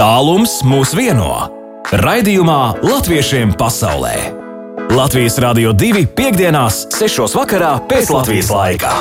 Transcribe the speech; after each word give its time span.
Tālums 0.00 0.62
mūs 0.64 0.94
vieno. 0.96 1.28
Raidījumā 1.92 2.80
Latviešiem 2.80 3.50
pasaulē. 3.60 4.14
Latvijas 4.96 5.36
Rādio 5.44 5.74
2 5.76 6.06
piekdienās, 6.16 6.86
6. 6.96 7.26
vakarā 7.36 7.74
pēc 7.90 8.08
Latvijas 8.08 8.48
laika. 8.48 8.94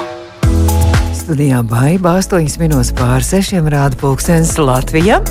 Studijā 1.15 1.63
Baiba 1.63 2.17
8 2.19 2.59
minūtes 2.59 2.91
pār 2.99 3.23
6 3.23 3.63
rāda 3.71 3.95
pulkstenis 4.03 4.57
Latvijā. 4.59 5.21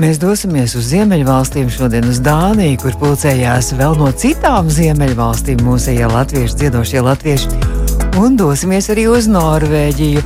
Mēs 0.00 0.16
dosimies 0.16 0.72
uz 0.80 0.88
Ziemeļvalstīm, 0.94 1.68
šodien 1.76 2.08
uz 2.08 2.24
Dāniju, 2.24 2.80
kur 2.80 2.96
pulcējās 3.04 3.74
vēl 3.76 4.00
no 4.00 4.08
citām 4.16 4.72
Ziemeļvalstīm 4.72 5.60
mūsējie 5.60 6.08
latvieši, 6.08 6.62
dziedošie 6.62 7.04
latvieši. 7.04 7.75
Un 8.16 8.36
dosimies 8.38 8.86
arī 8.88 9.04
uz 9.12 9.26
Norvēģiju, 9.28 10.22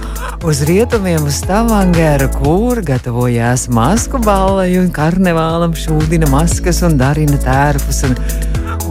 uz 0.47 0.61
rietumiem, 0.69 1.25
uz 1.27 1.41
Stavangeru, 1.41 2.29
kur 2.37 2.79
gatavojās 2.87 3.67
masku 3.75 4.21
ballai 4.23 4.69
un 4.79 4.93
karnevālam, 4.95 5.75
šūdina 5.75 6.29
maskas 6.31 6.85
un 6.87 6.95
darina 7.01 7.41
tērpus. 7.43 8.05
Un, 8.07 8.15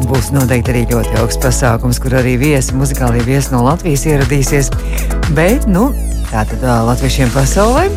būs 0.09 0.34
noteikti 0.35 0.73
arī 0.73 0.84
ļoti 0.91 1.16
augsts 1.21 1.41
pasākums, 1.43 1.99
kur 2.04 2.17
arī 2.20 2.35
viesi, 2.41 2.76
muzikālie 2.76 3.23
viesi 3.23 3.54
no 3.54 3.63
Latvijas 3.66 4.04
ieradīsies. 4.09 4.71
Bet, 5.38 5.68
nu, 5.71 5.90
tā 6.31 6.43
tad 6.49 6.66
latviešiem 6.90 7.31
pasaulē 7.35 7.88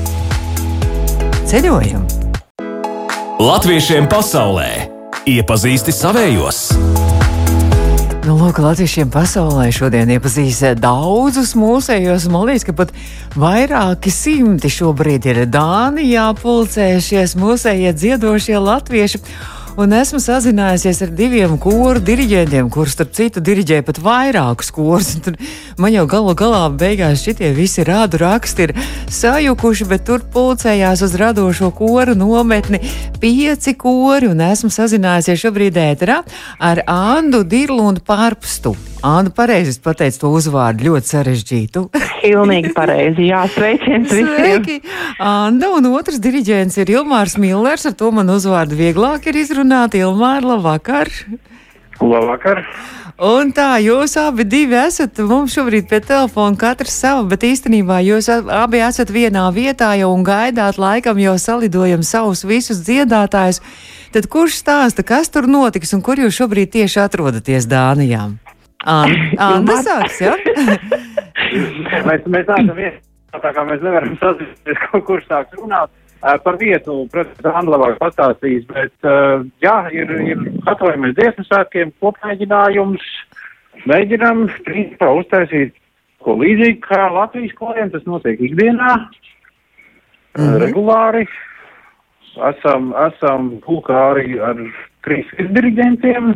ceļojam! 1.51 2.07
Latviešiem 3.43 4.07
pasaulē 4.13 4.71
iepazīsti 5.27 5.95
savējos. 5.95 7.22
Nu, 8.23 8.37
lūk, 8.39 8.61
latviešiem 8.63 9.09
pasaulē 9.11 9.65
šodien 9.75 10.11
iepazīs 10.15 10.61
daudzus 10.79 11.57
mūsējos. 11.59 12.29
Man 12.31 12.45
liekas, 12.47 12.63
ka 12.69 12.75
pat 12.79 12.93
vairāki 13.35 14.13
simti 14.15 14.71
šobrīd 14.71 15.27
ir 15.27 15.41
Dānijā 15.51 16.29
pulcējušies 16.39 17.35
mūsējie 17.41 17.91
dziedošie 17.99 18.61
latvieši. 18.63 19.19
Un 19.73 19.89
esmu 19.97 20.19
sazinājusies 20.21 20.99
ar 21.07 21.13
diviem 21.17 21.55
koru 21.61 22.01
diriģentiem, 22.05 22.67
kurus, 22.73 22.93
starp 22.93 23.15
citu, 23.17 23.41
diriģēja 23.41 23.85
pat 23.87 24.01
vairākus 24.05 24.69
korus. 24.75 25.15
Man 25.81 25.95
jau 25.95 26.05
galu 26.11 26.35
galā 26.37 26.67
beigās 26.77 27.25
šitie 27.25 27.55
visi 27.57 27.87
rādu 27.89 28.21
raksti 28.21 28.67
ir 28.67 28.75
sajukuši, 29.09 29.89
bet 29.89 30.05
tur 30.11 30.29
pulcējās 30.35 31.07
uz 31.09 31.17
radošo 31.17 31.73
koru 31.79 32.13
nometni 32.19 32.83
pieci 33.23 33.73
kori. 33.73 34.29
Un 34.29 34.45
esmu 34.45 34.69
sazinājusies 34.69 35.41
šobrīd 35.47 35.81
ēterā 35.89 36.21
ar 36.61 36.85
Andu 36.85 37.41
Dirlundu 37.41 38.05
pārpstu. 38.05 38.77
Anna, 39.03 39.31
pareizi 39.35 39.81
pateicu 39.83 40.21
to 40.23 40.29
uzvārdu, 40.31 40.87
ļoti 40.87 41.11
sarežģītu. 41.11 41.81
Pilnīgi 42.23 42.71
pareizi, 42.77 43.25
jā, 43.33 43.41
sveiciens 43.51 44.13
visiem. 44.15 44.29
Sveiki! 44.63 44.77
Anda 45.19 45.73
un 45.75 45.89
otrs 45.91 46.21
diriģents 46.23 46.79
ir 46.79 46.93
Ilmārs 46.95 47.35
Millers, 47.43 47.83
ar 47.91 47.97
to 47.99 48.13
man 48.15 48.31
uzvārdu 48.31 48.79
vieglāk 48.79 49.27
ir 49.27 49.41
izrunāt. 49.43 49.97
Ilmār, 49.99 50.47
labvakar! 50.47 51.11
Labvakar! 51.99 52.63
Un 53.23 53.51
tā, 53.55 53.75
jūs 53.83 54.15
abi 54.23 54.47
divi 54.47 54.79
esat 54.79 55.19
mums 55.27 55.59
šobrīd 55.59 55.91
pie 55.91 55.99
telefona, 56.07 56.55
katrs 56.59 56.95
sava, 57.03 57.27
bet 57.35 57.43
īstenībā 57.47 57.99
jūs 58.07 58.31
abi 58.31 58.85
esat 58.87 59.11
vienā 59.15 59.49
vietā 59.55 59.93
jau 59.99 60.13
un 60.15 60.23
gaidāt 60.27 60.79
laikam 60.79 61.19
jau 61.23 61.35
salidojam 61.43 62.07
savus 62.07 62.47
visus 62.47 62.85
dziedātājus. 62.87 63.59
Tad 64.15 64.31
kurš 64.31 64.63
stāsta, 64.63 65.03
kas 65.03 65.31
tur 65.33 65.51
notiks 65.51 65.95
un 65.95 66.07
kur 66.07 66.23
jūs 66.23 66.39
šobrīd 66.39 66.71
tieši 66.79 67.03
atrodaties 67.03 67.67
Dānijā? 67.67 68.31
Anna 68.83 69.79
sāks, 69.87 70.21
jā? 70.23 70.37
mēs, 72.09 72.25
mēs 72.27 72.47
esam 72.47 72.71
viens, 72.77 73.03
tā 73.33 73.53
kā 73.55 73.67
mēs 73.69 73.83
nevaram 73.85 74.17
sazināties, 74.23 74.87
kurš 75.09 75.29
sāks 75.31 75.61
runāt. 75.61 75.93
Uh, 76.23 76.37
par 76.39 76.55
vietu, 76.61 77.01
protams, 77.11 77.47
Anna 77.51 77.75
labāk 77.75 77.97
pastāstīs, 77.99 78.67
bet, 78.71 78.95
uh, 79.03 79.43
jā, 79.63 79.77
ir, 79.91 80.11
ir 80.23 80.43
gatavojamies 80.69 81.17
dziesmu 81.19 81.47
svētkiem, 81.49 81.91
kopmēģinājums, 82.03 83.07
mēģinam, 83.91 84.45
principā, 84.67 85.09
uztaisīt 85.19 85.75
ko 86.23 86.37
līdzīgi 86.39 86.79
kā 86.85 87.09
Latvijas 87.13 87.55
koriem, 87.59 87.91
tas 87.93 88.05
notiek 88.07 88.41
ikdienā, 88.41 88.93
mm 88.97 90.39
-hmm. 90.39 90.61
regulāri. 90.63 91.27
Esam, 92.49 92.95
esam 93.09 93.51
pulkā 93.67 93.99
arī 94.13 94.39
ar 94.41 94.57
trīs 95.05 95.27
diriģentiem, 95.37 96.33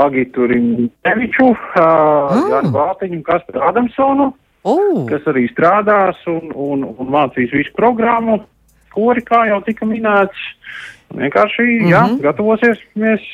Agitu 0.00 0.46
Rimneviču, 0.48 1.50
uh, 1.52 1.80
oh. 1.82 2.46
Jānu 2.48 2.72
Vātiņu 2.72 3.18
un 3.18 3.26
Kasparu 3.26 3.66
Adamsonu, 3.68 4.32
Oh. 4.62 5.02
kas 5.10 5.24
arī 5.26 5.48
strādās 5.50 6.20
un, 6.30 6.52
un, 6.54 6.84
un 6.86 7.08
mācīs 7.10 7.50
visu 7.50 7.72
programmu. 7.74 8.44
Kori, 8.94 9.24
kā 9.26 9.40
jau 9.48 9.58
tika 9.66 9.88
minēts, 9.88 10.38
vienkārši, 11.16 11.62
mm 11.62 11.80
-hmm. 11.80 11.90
jā, 11.90 12.02
gatavosies 12.22 12.78
mēs 12.94 13.24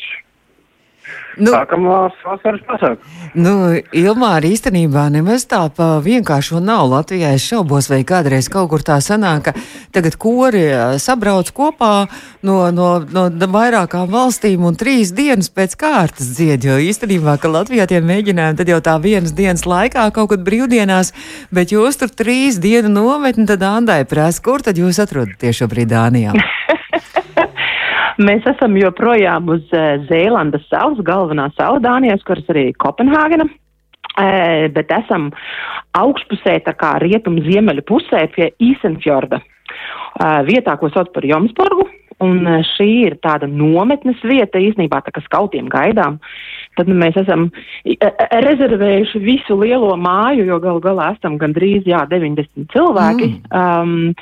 Nu, 1.39 1.53
sākamās 1.55 2.17
vasaras 2.27 2.63
pasākumu. 2.67 3.27
nu, 3.39 3.53
Ilmāra 3.95 4.49
īstenībā 4.49 5.05
nemaz 5.15 5.45
tā 5.47 5.61
pa 5.75 5.87
vienkāršo 6.03 6.59
nav 6.63 6.89
Latvijā. 6.91 7.31
Es 7.37 7.47
šaubos, 7.47 7.87
vai 7.91 8.01
kādreiz 8.07 8.49
kaut 8.51 8.71
kur 8.73 8.83
tā 8.83 8.99
sanāk, 9.05 9.51
ka 9.51 9.53
tagad 9.95 10.17
kori 10.19 10.65
ā, 10.75 10.99
sabrauc 11.03 11.53
kopā 11.55 12.09
no, 12.43 12.59
no, 12.75 12.89
no 13.07 13.29
vairākām 13.55 14.11
valstīm 14.11 14.67
un 14.67 14.79
trīs 14.79 15.15
dienas 15.15 15.53
pēc 15.55 15.79
kārtas 15.79 16.33
dzied. 16.35 16.67
Jo 16.67 16.81
īstenībā, 16.83 17.39
ka 17.39 17.53
Latvijā 17.53 17.87
tie 17.87 18.03
mēģinājumi 18.03 18.59
tad 18.59 18.75
jau 18.75 18.81
tā 18.83 18.99
vienas 19.03 19.37
dienas 19.37 19.63
laikā 19.69 20.09
kaut 20.17 20.33
kad 20.35 20.43
brīvdienās, 20.47 21.15
bet 21.55 21.75
jūs 21.75 22.03
tur 22.03 22.11
trīs 22.11 22.59
dienu 22.59 22.91
nometni, 22.91 23.47
tad 23.47 23.63
Andai 23.69 24.03
prasa, 24.09 24.43
kur 24.43 24.65
tad 24.65 24.81
jūs 24.81 24.99
atrodaties 25.05 25.63
šobrīd 25.63 25.93
Dānijā? 25.95 26.35
Mēs 28.19 28.47
esam 28.51 28.75
joprojām 28.75 29.47
uz 29.55 29.67
uh, 29.71 30.01
Zēlandes 30.09 30.65
salas, 30.67 30.99
galvenā 31.07 31.49
sala 31.55 31.79
Dānijas, 31.83 32.25
kuras 32.27 32.49
arī 32.51 32.73
Kopenhāgena. 32.75 33.47
Uh, 34.19 34.67
bet 34.75 34.91
esam 34.91 35.29
augšpusē, 35.95 36.57
tā 36.67 36.75
kā 36.75 36.97
rietumu 36.99 37.45
ziemeļu 37.47 37.85
pusē 37.87 38.25
pie 38.35 38.51
Īsenfjorda. 38.59 39.39
Uh, 39.39 40.41
vietā, 40.49 40.75
ko 40.81 40.91
sauc 40.91 41.13
par 41.15 41.27
Jomsburgu. 41.29 41.87
Un 42.19 42.43
šī 42.73 42.89
ir 43.07 43.15
tāda 43.23 43.47
nometnes 43.47 44.19
vieta, 44.27 44.59
īstenībā 44.59 44.99
tā 45.07 45.13
kā 45.15 45.23
skautiem 45.23 45.69
gaidām. 45.71 46.17
Tad 46.79 46.87
nu, 46.87 46.95
mēs 46.99 47.17
esam 47.19 47.49
e- 47.83 47.97
e- 47.99 48.41
rezervējuši 48.45 49.19
visu 49.23 49.57
lielo 49.59 49.97
māju, 49.99 50.45
jo 50.47 50.59
galu 50.63 50.83
galā 50.85 51.11
esam 51.17 51.39
gandrīz, 51.41 51.89
jā, 51.91 52.05
90 52.11 52.69
cilvēki. 52.75 53.29
Mm. 53.51 53.59
Um, 53.59 54.15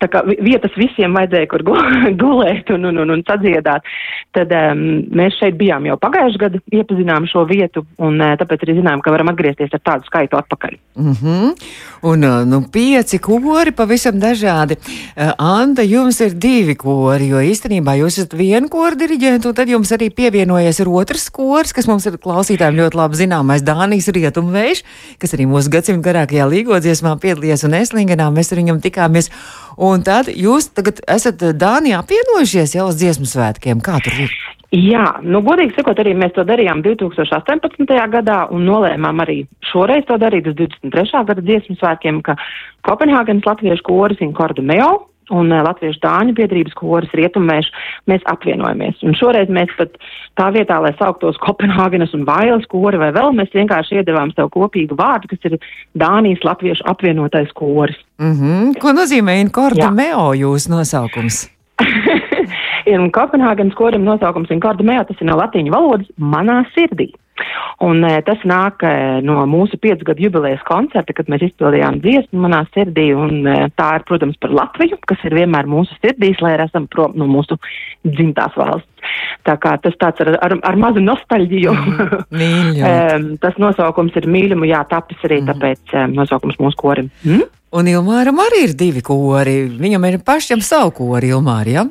tā 0.00 0.08
kā 0.08 0.22
vi- 0.24 0.38
vietas 0.46 0.72
visiem 0.80 1.12
vajadzēja, 1.18 1.48
kur 1.50 1.64
gu- 1.68 1.82
gulēt 2.22 2.72
un, 2.72 2.88
un, 2.88 3.02
un, 3.04 3.12
un 3.18 3.24
sadziedāt. 3.28 3.84
Tad 4.32 4.54
um, 4.56 4.84
mēs 5.20 5.36
šeit 5.40 5.58
bijām 5.60 5.84
jau 5.90 5.98
pagājušajā 6.00 6.44
gadā, 6.46 6.62
iepazinām 6.80 7.28
šo 7.28 7.44
vietu, 7.48 7.84
un 8.00 8.16
uh, 8.22 8.32
tāpēc 8.40 8.64
arī 8.64 8.78
zinājām, 8.80 9.04
ka 9.04 9.12
varam 9.12 9.32
atgriezties 9.34 9.74
ar 9.76 9.84
tādu 9.84 10.08
skaitu 10.08 10.40
atpakaļ. 10.40 10.78
Mm 10.98 11.12
-hmm. 11.12 11.68
Un 12.08 12.20
nu, 12.48 12.62
pieci 12.72 13.18
kori 13.18 13.72
pavisam 13.72 14.20
dažādi. 14.20 14.76
Uh, 15.16 15.32
Anta, 15.38 15.82
jums 15.82 16.20
ir 16.20 16.32
divi 16.34 16.74
kori, 16.74 17.28
jo 17.28 17.36
īstenībā 17.42 17.98
jūs 17.98 18.18
esat 18.18 18.34
viena 18.38 18.68
kora 18.68 18.94
diriģenta, 18.94 19.48
un 19.48 19.54
tad 19.54 19.68
jums 19.68 19.92
arī 19.92 20.10
pievienojies 20.14 20.80
ir 20.80 20.88
otrs 20.88 21.28
kors, 21.30 21.72
kas 21.72 21.88
mums 21.90 21.97
ir 22.06 22.18
klausītājiem 22.22 22.78
ļoti 22.78 22.98
labi 23.00 23.18
zināmais 23.18 23.64
Dānijas 23.66 24.10
rietumvējš, 24.14 24.84
kas 25.18 25.34
arī 25.34 25.48
mūsu 25.50 25.72
gadsimta 25.72 26.06
garākajā 26.06 26.46
līgodziesmā 26.52 27.16
piedalījies 27.22 27.66
un 27.66 27.74
Eslingenā 27.80 28.28
mēs 28.34 28.52
ar 28.52 28.62
viņam 28.62 28.78
tikāmies. 28.84 29.32
Un 29.74 30.06
tad 30.06 30.30
jūs 30.30 30.70
tagad 30.76 31.02
esat 31.10 31.42
Dānijā 31.58 32.02
apvienojušies 32.04 32.76
jau 32.78 32.86
uz 32.92 33.00
dziesmu 33.00 33.26
svētkiem. 33.26 33.82
Kā 33.82 33.98
tur 34.04 34.22
ir? 34.28 34.38
Jā, 34.74 35.14
nu, 35.24 35.40
godīgi 35.40 35.78
sakot, 35.78 35.96
arī 36.02 36.12
mēs 36.12 36.34
to 36.36 36.44
darījām 36.44 36.82
2018. 36.84 37.88
gadā 38.12 38.40
un 38.52 38.66
nolēmām 38.68 39.22
arī 39.24 39.38
šoreiz 39.70 40.04
to 40.10 40.18
darīt 40.20 40.50
uz 40.50 40.58
23. 40.58 41.22
gada 41.30 41.44
dziesmu 41.44 41.78
svētkiem, 41.80 42.20
ka 42.26 42.36
Kopenhāgenes 42.84 43.48
latviešu 43.48 43.86
koris 43.86 44.20
Inkordu 44.20 44.60
Meo 44.60 45.08
un 45.34 45.52
uh, 45.52 45.62
Latviešu 45.66 46.00
dāņu 46.04 46.34
biedrības 46.38 46.76
koris 46.78 47.12
Rietumēš 47.16 47.70
mēs 48.10 48.24
apvienojamies. 48.30 49.02
Un 49.06 49.16
šoreiz 49.18 49.50
mēs 49.52 49.72
pat 49.78 49.96
tā 50.38 50.48
vietā, 50.54 50.78
lai 50.82 50.94
sauktos 50.98 51.38
Kopenhāgenes 51.42 52.14
un 52.16 52.24
Vailes 52.28 52.66
kori 52.70 53.00
vai 53.00 53.10
vēl, 53.16 53.34
mēs 53.36 53.54
vienkārši 53.56 54.00
iedevām 54.00 54.32
sev 54.36 54.50
kopīgu 54.54 54.98
vārdu, 54.98 55.32
kas 55.32 55.50
ir 55.50 55.58
Dānijas 55.98 56.44
latviešu 56.46 56.86
apvienotais 56.90 57.52
koris. 57.54 57.98
Mm 58.18 58.34
-hmm. 58.34 58.74
Ko 58.82 58.92
nozīmē 58.92 59.40
Inkorda. 59.40 59.90
Meo 59.90 60.32
jūsu 60.34 60.70
nosaukums? 60.70 61.46
ir 62.92 63.10
Kopenhāgenes 63.14 63.74
korim 63.74 64.04
nosaukums 64.04 64.50
Inkorda 64.50 64.82
Meo, 64.82 65.04
tas 65.04 65.20
ir 65.20 65.26
no 65.26 65.36
latīņu 65.36 65.74
valodas 65.74 66.06
manā 66.18 66.64
sirdī. 66.74 67.12
Un 67.86 68.02
e, 68.06 68.16
tas 68.26 68.40
nāk 68.48 68.82
e, 68.86 68.92
no 69.22 69.44
mūsu 69.50 69.78
piecu 69.80 70.06
gadu 70.08 70.24
jubilejas 70.26 70.64
koncerta, 70.66 71.14
kad 71.14 71.30
mēs 71.30 71.44
izpildījām 71.46 72.00
dziesmu 72.02 72.42
manā 72.42 72.64
sirdī, 72.74 73.08
un 73.14 73.46
e, 73.46 73.56
tā 73.78 73.92
ir, 73.98 74.06
protams, 74.08 74.38
par 74.42 74.54
Latviju, 74.54 74.98
kas 75.06 75.22
ir 75.28 75.36
vienmēr 75.38 75.68
mūsu 75.70 75.94
sirdīs, 76.00 76.40
lai 76.42 76.56
arī 76.56 76.66
esam 76.66 76.88
prom 76.90 77.14
no 77.18 77.28
mūsu 77.30 77.58
dzimtās 78.06 78.56
valsts. 78.58 79.14
Tā 79.46 79.54
kā 79.62 79.76
tas 79.82 79.94
tāds 80.00 80.24
ar, 80.24 80.32
ar, 80.42 80.56
ar 80.66 80.80
mazu 80.80 81.02
nostalģiju. 81.04 81.76
Em, 82.88 83.24
tas 83.42 83.56
nosaukums 83.60 84.14
ir 84.18 84.26
mīļumu, 84.30 84.66
jā, 84.68 84.80
tapis 84.88 85.20
arī 85.26 85.40
tāpēc 85.46 85.94
em, 85.96 86.12
nosaukums 86.16 86.58
mūsu 86.62 86.78
korim. 86.78 87.08
Mm? 87.26 87.46
Un 87.68 87.84
Ilmāram 87.84 88.38
arī 88.40 88.62
ir 88.64 88.70
divi 88.80 89.02
kori. 89.04 89.58
Viņam 89.68 90.06
ir 90.08 90.14
pašam 90.24 90.62
savu 90.64 90.94
kori, 90.96 91.28
Ilmāri, 91.34 91.74
ja? 91.76 91.84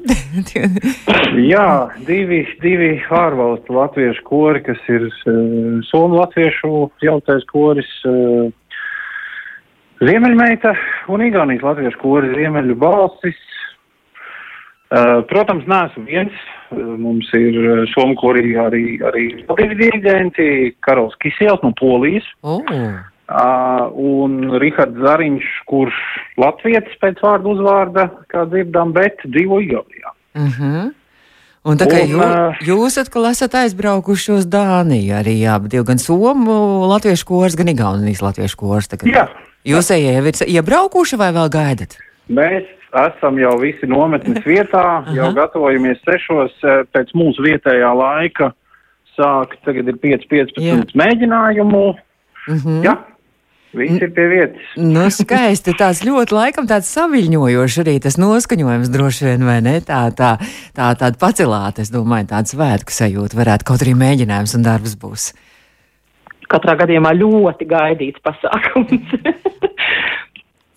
Jā, 1.51 1.67
divi, 2.07 2.39
divi 2.63 2.95
ārvalstu 3.13 3.75
latviešu 3.77 4.23
kori, 4.25 4.63
kas 4.65 4.79
ir 4.89 5.05
uh, 5.05 5.83
somu 5.85 6.17
latviešu 6.17 6.87
jautais 7.05 7.45
koris 7.51 7.91
uh, 8.09 8.47
Ziemeļmeita 10.01 10.73
un 11.13 11.25
Igaunijas 11.27 11.65
latviešu 11.67 12.01
kori 12.01 12.33
Ziemeļu 12.33 12.77
balsis. 12.81 13.37
Uh, 14.87 15.21
protams, 15.29 15.67
neesmu 15.69 16.07
viens. 16.07 16.41
Uh, 16.71 16.95
mums 16.97 17.29
ir 17.37 17.85
uh, 17.85 18.15
korī 18.17 18.55
arī, 18.65 18.97
arī 19.05 19.27
divi 19.59 19.77
diriģenti, 19.83 20.49
Karols 20.81 21.13
Kisēls 21.21 21.61
no 21.61 21.69
Polijas. 21.77 22.25
Oh. 22.41 22.65
Uh, 23.27 23.89
un 23.91 24.59
Rihards 24.61 25.01
Zariņš, 25.03 25.47
kurš 25.67 25.97
latvietis 26.39 26.95
pēc 27.01 27.19
vārdu 27.19 27.57
uzvārda, 27.57 28.07
kā 28.31 28.45
dzirdam, 28.47 28.93
bet 28.95 29.19
dzīvo 29.25 29.59
Igaunijā. 29.65 30.13
Uh 30.37 30.59
-huh. 30.59 30.93
Un 31.67 31.75
tā 31.75 31.89
kā 31.91 31.99
Un, 32.03 32.09
jū, 32.09 32.21
jūs 32.63 32.95
atkal 33.01 33.25
esat 33.27 33.55
aizbraukuši 33.55 34.31
uz 34.31 34.45
Dāniju, 34.47 35.11
arī 35.19 35.41
jā, 35.41 35.59
divi 35.67 35.83
gan 35.83 35.99
somu 35.99 36.87
latviešu 36.87 37.25
kors, 37.25 37.55
gan 37.55 37.67
igaunijas 37.67 38.21
latviešu 38.21 38.57
kors. 38.57 38.87
Tagad. 38.87 39.09
Jā, 39.11 39.27
Jūs 39.67 39.89
ejat, 39.91 40.41
jau 40.41 40.47
iebraukuši 40.61 41.17
vai 41.19 41.33
vēl 41.35 41.49
gaidat? 41.51 41.97
Mēs 42.31 42.67
esam 42.95 43.39
jau 43.41 43.57
visi 43.59 43.89
nometnes 43.89 44.45
vietā, 44.47 45.01
jau 45.17 45.33
gatavojamies 45.35 45.99
sešos 46.07 46.55
pēc 46.95 47.11
mūsu 47.17 47.43
vietējā 47.43 47.91
laika. 47.91 48.53
Sākt, 49.17 49.57
tagad 49.65 49.87
ir 49.89 49.97
5-15 49.97 50.61
Jā. 50.61 50.77
mēģinājumu. 50.93 51.85
Uh 52.47 52.55
-huh. 52.63 52.83
Jā, 52.85 52.93
viss 53.77 54.01
ir 54.01 54.13
pie 54.15 54.27
vietas. 54.31 54.69
Nu, 54.77 55.07
skaisti. 55.13 55.75
Tāds 55.77 56.03
ļoti, 56.07 56.35
laikam, 56.35 56.67
tāds 56.69 56.89
saviņojošs 56.95 57.79
arī 57.83 57.97
tas 58.03 58.19
noskaņojums 58.21 58.91
droši 58.93 59.29
vien, 59.29 59.45
vai 59.47 59.59
ne? 59.65 59.77
Tā, 59.85 60.07
tā, 60.17 60.35
tā 60.77 60.91
tāda 60.99 61.17
pacelāta, 61.21 61.85
es 61.85 61.93
domāju, 61.93 62.29
tāda 62.33 62.53
svētku 62.53 62.93
sajūta 62.93 63.39
varētu 63.39 63.67
kaut 63.67 63.85
arī 63.85 63.95
mēģinājums 63.97 64.57
un 64.57 64.65
darbs 64.67 64.97
būs. 64.99 65.31
Katrā 66.47 66.77
gadījumā 66.79 67.11
ļoti 67.17 67.67
gaidīts 67.67 68.23
pasākums. 68.23 69.17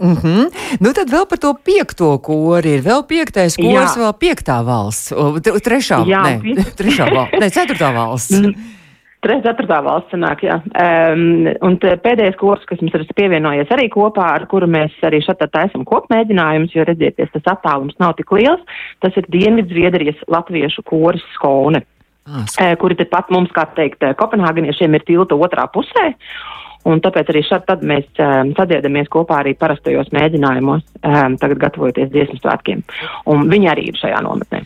Mm 0.00 0.16
-hmm. 0.16 0.44
Nu, 0.80 0.92
tad 0.92 1.10
vēl 1.12 1.26
par 1.28 1.38
to 1.38 1.54
piekto 1.64 2.18
kori. 2.18 2.70
Ir 2.74 2.80
vēl 2.80 3.02
piektais 3.06 3.56
kurs, 3.56 3.96
vēl 3.96 4.14
piektā 4.16 4.64
valsts. 4.64 5.12
Trešā, 5.64 6.06
Jā, 6.08 6.22
nē, 6.24 6.64
trešā 6.72 7.04
valsts, 7.14 7.40
ne, 7.40 7.50
ceturtā 7.50 7.92
valsts. 7.92 8.40
Trešā, 9.20 9.42
ceturtā 9.44 9.82
valsts 9.84 10.14
sanāk, 10.14 10.46
jā. 10.46 10.56
Um, 10.80 11.50
un 11.66 11.74
te 11.82 11.92
pēdējais 12.00 12.38
kurs, 12.40 12.64
kas 12.68 12.80
mums 12.80 12.94
ir 12.96 13.04
pievienojies 13.18 13.72
arī 13.76 13.90
kopā, 13.92 14.30
ar 14.38 14.46
kuru 14.48 14.68
mēs 14.70 14.96
arī 15.04 15.20
šeit 15.24 15.44
taisam 15.52 15.84
kopmēģinājumus, 15.88 16.72
jo 16.72 16.86
redzieties, 16.88 17.28
tas 17.34 17.52
attālums 17.52 17.98
nav 18.00 18.16
tik 18.16 18.32
liels, 18.32 18.64
tas 19.04 19.16
ir 19.20 19.28
Dienvidzviedrijas 19.28 20.24
latviešu 20.32 20.86
koris 20.88 21.26
Skone, 21.36 21.84
Ah, 22.30 22.44
eh, 22.60 22.76
kuri 22.76 22.94
tepat 22.94 23.30
mums, 23.34 23.50
kā 23.50 23.64
teikt, 23.74 24.02
eh, 24.04 24.14
kopenhāgeniešiem 24.14 24.94
ir 24.94 25.04
tilta 25.08 25.34
otrā 25.34 25.66
pusē. 25.72 26.14
Un 26.84 27.00
tāpēc 27.00 27.28
arī 27.28 27.42
šeit 27.44 27.66
tad 27.68 27.82
mēs 27.84 28.06
um, 28.24 28.54
sadiedamies 28.56 29.08
kopā 29.12 29.42
arī 29.42 29.52
parastajos 29.52 30.08
mēģinājumos, 30.16 30.80
um, 31.04 31.34
tagad 31.36 31.58
gatavojoties 31.60 32.08
dziesmu 32.08 32.38
svētkiem. 32.40 32.80
Un 33.28 33.50
viņi 33.52 33.68
arī 33.68 33.84
ir 33.90 33.98
šajā 34.00 34.22
nometnē. 34.24 34.62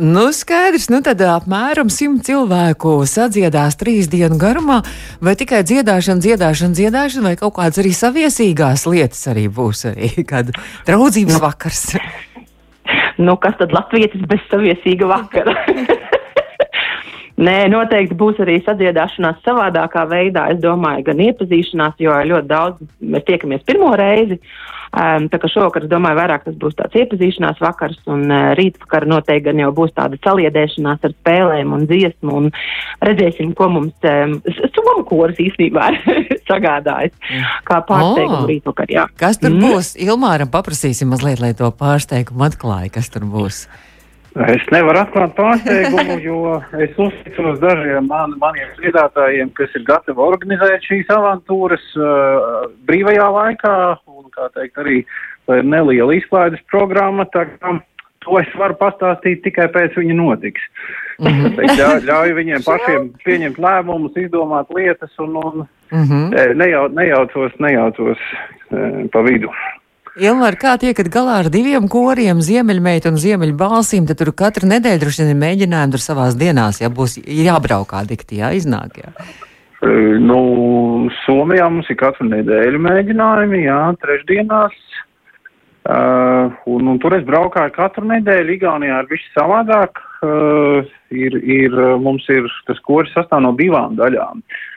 Nu, 0.00 0.30
skaidrs, 0.32 0.86
nu 0.88 1.02
tad 1.04 1.20
apmēram 1.20 1.90
simt 1.92 2.24
cilvēku 2.24 2.94
sadziedās 3.04 3.76
trīs 3.76 4.06
dienu 4.08 4.38
garumā, 4.40 4.78
vai 5.20 5.34
tikai 5.36 5.60
dziedāšana, 5.68 6.22
dziedāšana, 6.24 6.76
dziedāšana, 6.78 7.26
vai 7.26 7.36
kaut 7.36 7.58
kādas 7.58 7.82
arī 7.82 7.92
saviesīgās 7.92 8.86
lietas 8.88 9.26
arī 9.28 9.50
būs 9.52 9.84
arī 9.90 10.24
kāda 10.24 10.56
draudzības 10.88 11.36
vakars. 11.44 11.82
Nu, 13.20 13.36
kas 13.36 13.58
tad 13.60 13.76
latvietis 13.76 14.24
bez 14.30 14.40
saviesīga 14.48 15.12
vakara? 15.12 15.58
Nē, 17.42 17.56
noteikti 17.72 18.14
būs 18.18 18.38
arī 18.44 18.60
sadziedāšanās 18.62 19.40
savādākā 19.46 20.04
veidā. 20.10 20.50
Es 20.54 20.60
domāju, 20.62 21.02
gan 21.08 21.22
iepazīšanās, 21.24 21.96
jo 21.98 22.12
ļoti 22.30 22.46
daudz 22.50 22.84
mēs 23.02 23.24
tiekamies 23.26 23.64
pirmo 23.66 23.90
reizi. 23.98 24.38
Um, 24.92 25.24
tā 25.32 25.38
kā 25.40 25.48
šovakar, 25.48 25.86
es 25.86 25.88
domāju, 25.88 26.18
vairāk 26.18 26.42
tas 26.44 26.56
būs 26.60 26.74
tāds 26.76 26.98
iepazīšanās 27.00 27.62
vakars, 27.64 27.96
un 28.12 28.26
uh, 28.28 28.50
rītvakar 28.58 29.06
noteikti 29.08 29.46
gan 29.46 29.62
jau 29.62 29.70
būs 29.72 29.94
tāda 29.96 30.18
saliedēšanās 30.20 31.06
ar 31.08 31.14
spēlēm 31.14 31.72
un 31.72 31.86
dziesmu, 31.88 32.34
un 32.42 32.50
redzēsim, 33.00 33.54
ko 33.56 33.70
mums 33.72 34.04
um, 34.04 34.34
somu 34.76 35.06
koris 35.08 35.40
īstenībā 35.40 35.86
ir 36.12 36.42
sagādājis, 36.44 37.16
kā 37.64 37.80
pārsteigumu 37.88 38.42
Oh. 38.42 38.50
rītvakar, 38.52 38.92
jā. 38.92 39.06
Kas 39.16 39.40
tur 39.40 39.54
Mm. 39.56 39.64
būs? 39.64 39.94
Ilmāram 39.96 40.52
paprasīsim 40.52 41.08
mazliet, 41.08 41.40
lai 41.40 41.54
to 41.56 41.72
pārsteigumu 41.72 42.44
atklāja, 42.50 42.92
kas 42.92 43.08
tur 43.08 43.24
būs. 43.24 43.64
Es 44.32 44.62
nevaru 44.72 45.02
atklāt 45.02 45.34
pārsteigumu, 45.36 46.16
jo 46.24 46.54
es 46.80 46.96
uzticos 46.96 47.58
dažiem 47.60 48.06
man, 48.08 48.32
maniem 48.40 48.70
dziedātājiem, 48.78 49.50
kas 49.58 49.74
ir 49.76 49.84
gatavi 49.88 50.24
organizēt 50.24 50.86
šīs 50.88 51.10
avantūras 51.12 51.84
uh, 52.00 52.70
brīvajā 52.88 53.28
laikā, 53.36 53.74
un, 54.08 54.30
kā 54.32 54.48
teikt, 54.56 54.80
arī 54.80 55.02
ir 55.52 55.68
neliela 55.68 56.16
izklaides 56.16 56.64
programma, 56.72 57.28
tā 57.34 57.44
to 58.22 58.38
es 58.38 58.48
varu 58.56 58.78
pastāstīt 58.80 59.42
tikai 59.44 59.68
pēc 59.74 59.98
viņa 59.98 60.16
notiks. 60.16 60.64
Teikt, 61.20 61.76
ļauj, 61.76 62.02
ļauj 62.08 62.34
viņiem 62.40 62.64
pašiem 62.70 63.12
pieņemt 63.26 63.60
lēmumus, 63.60 64.16
izdomāt 64.24 64.72
lietas 64.72 65.12
un, 65.20 65.36
un 65.42 65.70
Mm 65.92 66.04
-hmm. 66.08 66.54
nejau, 66.54 66.88
nejaucos, 66.88 67.52
nejaucos 67.58 68.18
eh, 68.70 69.08
pa 69.12 69.22
vidu. 69.22 69.48
Ilmār, 70.20 70.58
kā 70.60 70.74
tiekat 70.76 71.08
galā 71.08 71.38
ar 71.40 71.46
diviem 71.48 71.86
koriem, 71.88 72.42
ziemeļmeitu 72.44 73.08
un 73.08 73.16
ziemeļbalsīm, 73.16 74.04
tad 74.10 74.18
tur 74.20 74.28
katru 74.36 74.68
nedēļu 74.68 75.00
droši 75.00 75.22
vien 75.22 75.30
ir 75.32 75.38
mēģinājumi 75.40 75.94
tur 75.94 76.02
savās 76.04 76.36
dienās, 76.36 76.82
ja 76.82 76.90
būs 76.92 77.16
jābraukā 77.24 78.02
dikti, 78.10 78.42
jā, 78.42 78.50
iznāk, 78.58 78.98
jā. 79.00 79.12
Eh, 79.16 80.18
Nu, 80.20 81.08
Somijā 81.24 81.64
mums 81.72 81.88
ir 81.90 81.96
katru 81.98 82.28
nedēļu 82.28 82.82
mēģinājumi, 82.84 83.64
jā, 83.64 83.80
trešdienās. 84.04 84.76
Uh, 85.82 86.52
un, 86.70 86.92
un 86.92 86.98
tur 87.02 87.16
es 87.16 87.24
braukāju 87.26 87.72
katru 87.74 88.06
nedēļu. 88.06 88.52
Igaunijā 88.54 89.00
ir 89.02 89.08
viss 89.10 89.32
savādāk. 89.34 89.98
Uh, 90.22 90.84
ir, 91.10 91.34
ir, 91.42 91.74
mums 91.98 92.28
ir 92.30 92.46
tas 92.68 92.78
koris 92.86 93.10
sastāv 93.16 93.42
no 93.42 93.50
divām 93.58 93.96
daļām. 93.98 94.44
Uh, 94.44 94.71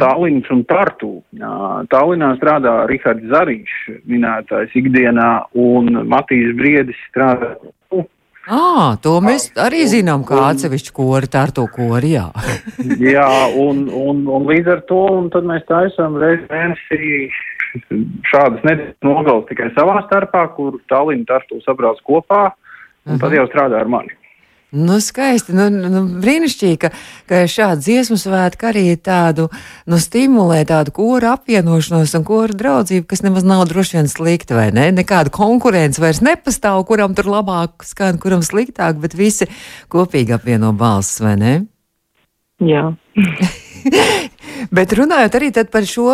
Tallinas 0.00 0.48
un 0.54 0.64
Tartu. 0.68 1.12
Uh, 1.36 1.82
Tallinā 1.92 2.32
strādā 2.38 2.82
Rihards 2.90 3.28
Zariņš, 3.32 3.76
minētājs 4.10 4.74
ikdienā, 4.78 5.30
un 5.58 6.02
Matīs 6.10 6.54
Briedis 6.58 6.98
strādā. 7.10 7.54
Ā, 8.42 8.98
to 8.98 9.20
mēs 9.22 9.52
arī 9.62 9.84
zinām, 9.86 10.24
kā 10.26 10.48
atsevišķu 10.48 10.94
kori, 10.96 11.28
tā 11.30 11.44
ar 11.46 11.52
to 11.54 11.68
kori, 11.70 12.16
jā. 12.16 12.24
Jā, 13.14 13.28
un, 13.54 13.84
un, 13.86 14.24
un 14.26 14.48
līdz 14.50 14.72
ar 14.74 14.82
to 14.88 15.02
un 15.14 15.28
tad 15.30 15.46
mēs 15.46 15.62
taisām 15.68 16.18
reizi 16.18 16.48
mēnesī 16.50 17.30
šādas 18.26 18.66
nedēļas 18.66 19.06
nogales 19.06 19.46
tikai 19.46 19.70
savā 19.76 20.00
starpā, 20.08 20.48
kur 20.56 20.80
Tallinn 20.90 21.22
Tartu 21.28 21.60
sabrauc 21.62 22.02
kopā, 22.08 22.48
un 23.06 23.22
tad 23.22 23.38
jau 23.38 23.46
strādā 23.46 23.78
ar 23.78 23.90
mani. 23.94 24.10
Nu, 24.72 24.96
skaisti. 25.04 25.52
Nu, 25.52 25.66
nu, 25.68 26.00
brīnišķīgi, 26.22 26.76
ka, 26.80 26.88
ka 27.28 27.42
šāda 27.50 27.76
dziesmu 27.84 28.16
svētka 28.16 28.70
arī 28.70 28.86
tādu 28.96 29.50
nu, 29.84 29.98
stimulē 30.00 30.62
tādu 30.68 30.94
koru 30.96 31.28
apvienošanos 31.34 32.14
un 32.16 32.24
koru 32.24 32.56
draudzību, 32.56 33.04
kas 33.10 33.20
nemaz 33.20 33.44
nav 33.44 33.66
droši 33.68 33.98
vien 33.98 34.08
slikta, 34.08 34.56
vai 34.56 34.70
ne? 34.72 34.88
Nekāda 34.96 35.32
konkurence 35.34 36.00
vairs 36.00 36.22
nepastāv, 36.24 36.80
kuram 36.88 37.12
tur 37.18 37.28
labāk 37.34 37.84
skan, 37.84 38.16
kuram 38.22 38.40
sliktāk, 38.40 38.96
bet 39.02 39.12
visi 39.18 39.50
kopīgi 39.92 40.38
apvieno 40.38 40.72
balsis, 40.72 41.20
vai 41.20 41.36
ne? 41.36 41.54
Jā. 42.64 42.88
Bet 44.70 44.92
runājot 44.94 45.36
arī 45.38 45.48
par 45.72 45.86
šo, 45.88 46.06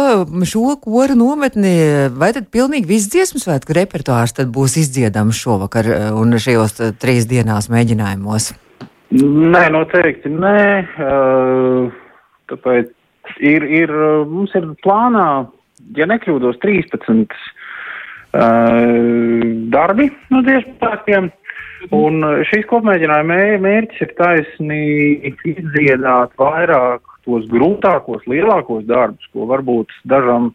šo 0.49 0.77
koru 0.81 1.17
nometni, 1.19 1.75
vai 2.15 2.31
tad 2.37 2.49
pilnīgi 2.55 2.89
viss 2.89 3.11
dziesmu 3.13 3.43
svētku 3.43 3.77
repertuārs 3.77 4.33
būs 4.47 4.79
izdziedams 4.81 5.37
šovakar 5.37 5.85
eh, 5.91 6.09
un 6.15 6.39
šajos 6.39 6.81
eh, 6.81 6.95
trīs 6.97 7.29
dienās 7.29 7.69
mēģinājumos? 7.73 8.53
Nē, 9.19 9.63
noteikti 9.73 10.29
nē. 10.29 10.61
Uh, 11.01 11.89
tāpēc 12.53 12.91
ir, 13.41 13.65
ir, 13.65 13.93
mums 14.29 14.53
ir 14.57 14.67
plānā, 14.85 15.49
ja 15.97 16.07
nekļūdos, 16.11 16.61
13 16.61 17.25
uh, 17.25 17.33
darbi 19.73 20.11
no 20.29 20.45
dziesmu 20.45 20.77
svētkiem. 20.77 21.31
Un 21.95 22.21
šīs 22.51 22.67
kopmēģinājuma 22.69 23.33
mē- 23.33 23.61
mērķis 23.63 24.01
ir 24.05 24.15
taisnīgi 24.19 25.33
izdziedāt 25.55 26.35
vairāk 26.37 27.18
tos 27.29 27.47
grūtākos, 27.53 28.25
lielākos 28.31 28.87
darbus, 28.89 29.29
ko 29.35 29.45
varbūt 29.51 29.93
dažam 30.09 30.53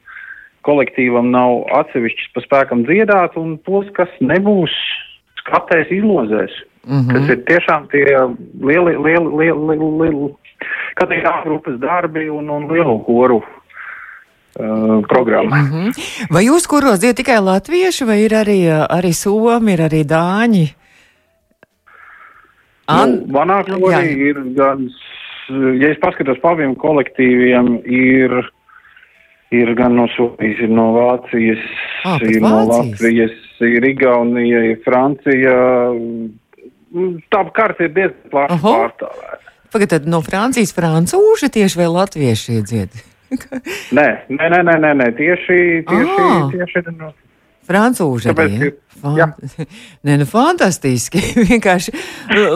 kolektīvam 0.66 1.30
nav 1.34 1.66
atsevišķis 1.84 2.32
pa 2.34 2.44
spēkam 2.46 2.86
dziedāt, 2.88 3.38
un 3.38 3.58
tos, 3.68 3.90
kas 3.98 4.12
nebūs 4.24 4.74
skatēs 5.44 5.92
izlozēs, 5.92 6.54
mm 6.88 7.00
-hmm. 7.00 7.12
kas 7.14 7.34
ir 7.34 7.42
tiešām 7.50 7.90
tie 7.92 8.06
lieli, 8.64 8.96
lieli, 9.06 9.30
lieli, 9.42 9.90
lieli, 10.02 10.30
kategorijas 10.96 11.44
grupas 11.46 11.80
darbi 11.80 12.30
un, 12.30 12.50
un 12.50 12.70
lielu 12.72 13.00
koru 13.06 13.42
uh, 13.44 15.02
programma. 15.10 15.58
Mm 15.58 15.70
-hmm. 15.72 15.92
Vai 16.32 16.46
jūs 16.48 16.68
kuros 16.68 17.00
dziedat 17.00 17.18
tikai 17.18 17.40
latvieši, 17.42 18.06
vai 18.06 18.22
ir 18.24 18.32
arī, 18.32 18.60
arī 18.90 19.14
somi, 19.14 19.74
ir 19.74 19.80
arī 19.90 20.02
dāņi? 20.08 20.68
An... 22.88 23.12
Nu, 23.12 23.28
manā 23.32 23.64
korī 23.64 24.12
ir 24.30 24.40
gan, 24.56 24.90
ja 25.50 25.90
es 25.92 26.00
paskatos 26.02 26.40
pa 26.44 26.54
abiem 26.56 26.76
kolektīviem, 26.80 27.72
ir, 27.86 28.36
ir 29.54 29.74
gan 29.78 29.96
no 29.98 30.08
Somijas, 30.16 30.60
ir 30.64 30.70
no 30.74 30.90
Vācijas, 30.96 31.64
Ah, 32.06 32.20
ir 32.24 32.42
no 32.44 32.52
Vācijas. 32.68 32.94
Latvijas, 33.00 33.38
ir 33.64 33.86
Igaunija, 33.94 34.64
ir 34.74 34.82
Francija. 34.86 35.56
Tā 37.34 37.42
karta 37.56 37.88
ir 37.88 37.94
diezgan 37.96 38.30
plaši 38.34 38.60
pārstāvēta. 38.62 39.40
Pagaidiet, 39.74 40.06
no 40.06 40.20
Francijas 40.22 40.74
francūži 40.78 41.48
tieši 41.56 41.80
vai 41.80 41.88
latvieši 41.90 42.60
iedziedat? 42.60 43.00
Nē, 43.98 44.08
nē, 44.30 44.46
nē, 44.54 44.60
nē, 44.68 44.76
nē, 44.84 44.92
nē 45.00 45.08
tieši, 45.18 45.58
tieši, 45.90 46.18
Ah. 46.22 46.52
tieši 46.54 46.84
no, 47.00 47.10
Francūži 47.68 48.32
Tāpēc, 48.32 48.56
arī. 48.58 48.60
Ja? 48.60 48.72
ka- 49.02 49.18
jā. 49.18 49.28
Nē, 50.06 50.18
nu, 50.22 50.26
fantastiski. 50.30 51.20
Vienkārši 51.52 51.94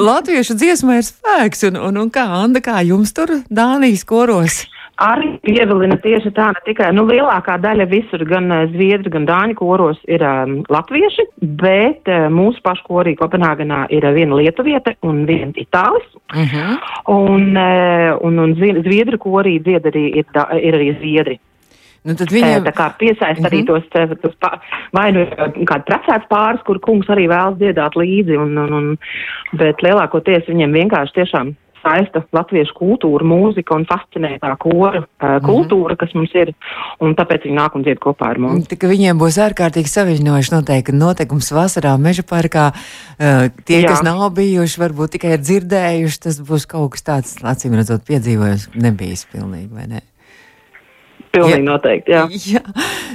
latviešu 0.07 0.57
dziesmā 0.59 1.01
ir 1.01 1.05
spēks. 1.07 1.67
Un, 1.71 1.77
un, 1.89 2.01
un 2.05 2.09
kā, 2.13 2.25
Anda, 2.43 2.63
kā 2.63 2.81
jums 2.87 3.13
tur 3.15 3.39
Dānijas 3.49 4.05
koros? 4.07 4.65
Arī 4.97 5.35
pievilina 5.45 5.93
tieši 6.01 6.31
tā, 6.33 6.47
ne 6.55 6.61
tikai 6.65 6.87
nu, 6.97 7.03
lielākā 7.05 7.59
daļa 7.61 7.85
visur, 7.91 8.23
gan 8.25 8.47
uh, 8.49 8.63
zviedru, 8.71 9.11
gan 9.13 9.27
dāņu 9.29 9.53
koros 9.59 9.99
ir 10.09 10.23
um, 10.25 10.55
latvieši, 10.73 11.27
bet 11.59 12.09
uh, 12.09 12.25
mūsu 12.33 12.63
pašu 12.65 12.81
korī 12.87 13.13
Kopenhāgenā 13.19 13.83
ir 13.93 14.07
uh, 14.09 14.15
viena 14.15 14.39
lietuviete 14.39 14.95
un 15.05 15.19
viena 15.29 15.53
itālis. 15.53 16.07
Uh 16.33 16.49
-huh. 16.49 16.79
Un, 17.13 17.45
uh, 17.53 18.17
un, 18.25 18.39
un 18.39 18.55
zvi- 18.57 18.81
zviedru 18.81 19.21
korī 19.21 19.59
dzied 19.61 19.85
arī 19.85 20.05
ir, 20.17 20.25
ir 20.65 20.73
arī 20.79 20.89
zviedri. 20.97 21.37
Nu, 22.07 22.15
tad 22.15 22.31
Viņiem... 22.31 22.63
Tā 22.67 22.73
kā 22.75 22.87
piesaist 22.99 23.43
arī 23.43 23.61
Mhm. 23.63 23.67
tos, 23.67 24.17
tos 24.23 24.35
pā, 24.39 24.53
vai 24.95 25.11
nu 25.11 25.27
kāds 25.67 25.87
precēts 25.89 26.31
pāris, 26.31 26.63
kur 26.63 26.79
kungs 26.79 27.09
arī 27.11 27.27
vēlas 27.27 27.59
dziedāt 27.59 27.99
līdzi, 27.99 28.39
un, 28.39 28.57
un, 28.63 28.75
un, 28.79 28.91
bet 29.59 29.83
lielākoties 29.83 30.47
viņiem 30.47 30.75
vienkārši 30.81 31.17
tiešām 31.19 31.55
saista 31.87 32.23
latviešu 32.35 32.73
kultūra, 32.75 33.25
mūzika 33.27 33.75
un 33.77 33.85
fascinē 33.87 34.33
tā 34.41 34.49
kora 34.59 35.03
uh, 35.03 35.37
kultūra, 35.45 35.95
kas 35.99 36.11
mums 36.17 36.33
ir, 36.35 36.51
un 37.03 37.13
tāpēc 37.17 37.45
viņi 37.47 37.55
nāk 37.57 37.77
un 37.77 37.85
dzied 37.85 38.01
kopā 38.03 38.31
ar 38.33 38.41
mums. 38.43 38.67
Tā 38.71 38.79
kā 38.79 38.89
viņiem 38.91 39.19
būs 39.21 39.37
ārkārtīgi 39.45 39.91
saviņojuši 39.91 40.53
noteikti 40.55 40.97
noteikums 40.97 41.51
vasarā 41.55 41.93
meža 42.01 42.25
parkā. 42.27 42.71
Uh, 42.73 43.47
tie, 43.63 43.81
Jā. 43.83 43.93
kas 43.93 44.03
nav 44.05 44.25
bijuši, 44.37 44.81
varbūt 44.83 45.15
tikai 45.15 45.37
ir 45.37 45.45
dzirdējuši, 45.45 46.21
tas 46.27 46.41
būs 46.49 46.67
kaut 46.69 46.95
kas 46.97 47.07
tāds, 47.07 47.37
acīm 47.45 47.77
redzot, 47.77 48.03
piedzīvojums 48.09 48.71
nebijis 48.75 49.27
pilnīgi, 49.31 49.71
vai 49.71 49.87
ne? 49.93 50.05
Pilnīgi 51.33 51.59
Jā. 51.59 51.65
noteikti, 51.67 52.13
jā. 52.15 52.23
Jā, 52.57 52.61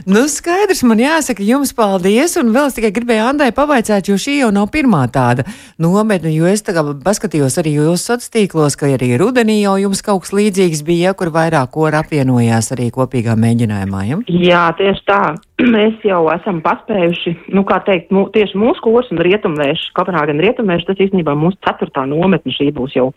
nu 0.06 0.24
skaidrs, 0.30 0.82
man 0.88 1.00
jāsaka 1.02 1.44
jums 1.46 1.72
paldies, 1.76 2.36
un 2.40 2.52
vēl 2.54 2.68
es 2.70 2.76
tikai 2.76 2.92
gribēju 2.94 3.26
Andai 3.32 3.50
pavaicāt, 3.56 4.08
jo 4.10 4.18
šī 4.20 4.38
jau 4.40 4.50
nav 4.54 4.68
pirmā 4.74 5.04
tāda 5.12 5.46
nometne, 5.80 6.32
jo 6.34 6.48
es 6.50 6.64
tagad 6.66 7.00
paskatījos 7.04 7.58
arī 7.62 7.76
jūsu 7.78 8.12
sociālos 8.12 8.76
ka 8.78 8.90
arī 8.92 9.14
rudenī 9.20 9.60
jau 9.62 9.76
jums 9.80 10.02
kaut 10.04 10.24
kas 10.24 10.34
līdzīgs 10.36 10.82
bija, 10.86 11.14
kur 11.18 11.32
vairāk 11.34 11.72
kora 11.74 12.02
apvienojās 12.02 12.72
arī 12.74 12.90
kopīgā 12.94 13.36
mēģinājumā, 13.38 14.02
ja? 14.08 14.20
Jā, 14.28 14.66
tieši 14.78 15.06
tā. 15.08 15.22
Mēs 15.74 16.02
jau 16.06 16.24
esam 16.32 16.58
paspējuši, 16.64 17.34
nu, 17.54 17.62
kā 17.68 17.78
teikt, 17.86 18.10
mū, 18.14 18.26
tieši 18.34 18.58
mūsu 18.58 18.82
kurs 18.82 19.10
un 19.14 19.22
rietumvērš, 19.22 19.88
Kopenhāgena 19.96 20.42
rietumvērš, 20.42 20.88
tas 20.88 21.02
īstenībā 21.06 21.36
mūsu 21.38 21.60
ceturtā 21.62 22.04
nometne 22.10 22.54
šī 22.54 22.72
būs 22.74 22.96
jau. 22.98 23.10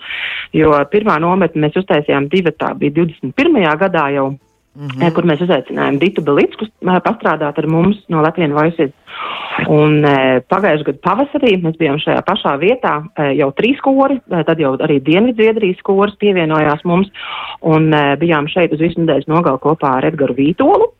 Jo 0.54 0.75
pirmā 0.92 1.18
nometne 1.24 1.66
mēs 1.66 1.80
uztaisījām 1.82 2.30
divi, 2.30 2.54
tā 2.54 2.75
bija 2.78 2.94
21. 3.02 3.66
gadā 3.82 4.10
jau. 4.16 4.28
Mm 4.75 4.88
-hmm. 4.88 5.13
kur 5.15 5.24
mēs 5.24 5.41
uzaicinājām 5.41 6.00
Ditu 6.00 6.22
Belitsku 6.22 6.65
eh, 6.65 7.00
pastrādāt 7.08 7.58
ar 7.58 7.67
mums 7.67 7.98
no 8.10 8.22
Latvijas 8.22 8.51
Voices. 8.51 8.91
Un 9.72 10.03
e, 10.03 10.41
pagājušajā 10.51 10.86
gadā 10.86 11.00
pavasarī 11.00 11.51
mēs 11.63 11.77
bijām 11.79 11.96
šajā 11.98 12.22
pašā 12.27 12.58
vietā, 12.60 12.94
jau 13.39 13.51
trīs 13.55 13.79
kori, 13.79 14.20
tad 14.29 14.60
jau 14.60 14.74
arī 14.75 15.00
Dienvidzviedrijas 15.00 15.79
koris 15.82 16.15
pievienojās 16.20 16.84
mums, 16.84 17.08
un 17.62 17.89
bijām 18.20 18.48
šeit 18.51 18.74
uz 18.74 18.79
visu 18.79 19.00
nedēļas 19.00 19.27
nogalu 19.27 19.58
kopā 19.58 19.98
ar 19.98 20.05
Edgaru 20.05 20.36
Vītolu. 20.36 20.91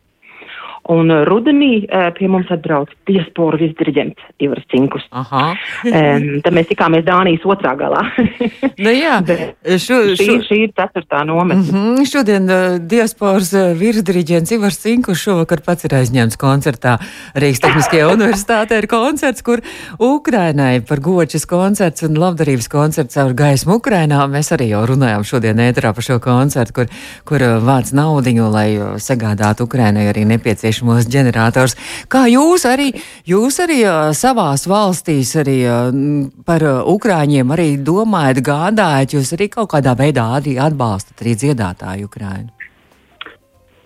Un 0.92 1.10
e, 1.10 1.20
rudenī 1.26 1.70
e, 1.82 2.02
pie 2.14 2.28
mums 2.30 2.50
atbrauc 2.54 2.92
diasporu 3.08 3.58
vizdiriģents 3.58 4.42
Ivars 4.46 4.66
Cinkus. 4.72 5.06
Aha. 5.10 5.48
Um, 5.96 6.40
tad 6.44 6.52
mēs 6.52 6.66
tikāmies 6.68 7.04
Dānijas 7.06 7.44
otrā 7.46 7.72
galā. 7.78 8.02
Nu 8.84 8.90
jā, 8.92 9.16
Bet 9.24 9.56
šo, 9.80 9.98
šī, 10.18 10.26
šo, 10.26 10.34
šī 10.44 10.58
ir 10.66 10.72
ceturtā 10.76 11.22
nometne. 11.24 11.62
Mm 11.62 11.96
-hmm. 11.96 12.08
Šodien 12.10 12.50
uh, 12.50 12.76
diasporas 12.80 13.52
virsdiriģents 13.78 14.52
Ivars 14.52 14.78
Cinkus 14.82 15.22
šovakar 15.22 15.60
pats 15.64 15.84
ir 15.84 15.94
aizņemts 15.94 16.36
koncertā. 16.36 16.96
Rīgas 17.34 17.62
Tehniskajā 17.62 18.08
universitātē 18.16 18.78
ir 18.82 18.86
koncerts, 18.86 19.42
kur 19.42 19.62
Ukrainai 19.98 20.80
par 20.80 21.00
gočas 21.00 21.46
koncerts 21.46 22.02
un 22.02 22.18
labdarības 22.18 22.68
koncerts 22.68 23.14
caur 23.14 23.32
gaismu 23.32 23.78
Ukrainā. 23.80 24.26
Mēs 24.28 24.52
arī 24.52 24.68
jau 24.68 24.84
runājām 24.86 25.24
šodien 25.24 25.56
ēterā 25.56 25.94
par 25.94 26.04
šo 26.04 26.18
koncertu, 26.18 26.72
kur, 26.72 26.86
kur 27.24 27.40
vāc 27.64 27.92
naudiņu, 27.92 28.50
lai 28.52 28.68
sagādātu 28.98 29.64
Ukrainai 29.64 30.08
arī 30.08 30.24
nepieciešamos 30.76 31.08
ģenerators. 31.08 31.76
Kā 32.08 32.26
jūs 32.28 32.66
arī, 32.66 32.92
jūs 33.26 33.60
arī 33.60 33.84
savās 34.12 34.66
valstīs 34.66 35.36
arī 35.36 35.64
par 36.44 36.62
Ukrāņiem 36.86 37.50
arī 37.52 37.76
domājat, 37.78 38.42
gādājat, 38.44 39.14
jūs 39.14 39.32
arī 39.34 39.48
kaut 39.48 39.70
kādā 39.72 39.96
veidā 39.96 40.36
arī 40.36 40.58
atbalstat 40.58 41.22
arī 41.22 41.34
dziedātāju 41.36 42.06
Ukrainu? 42.06 42.50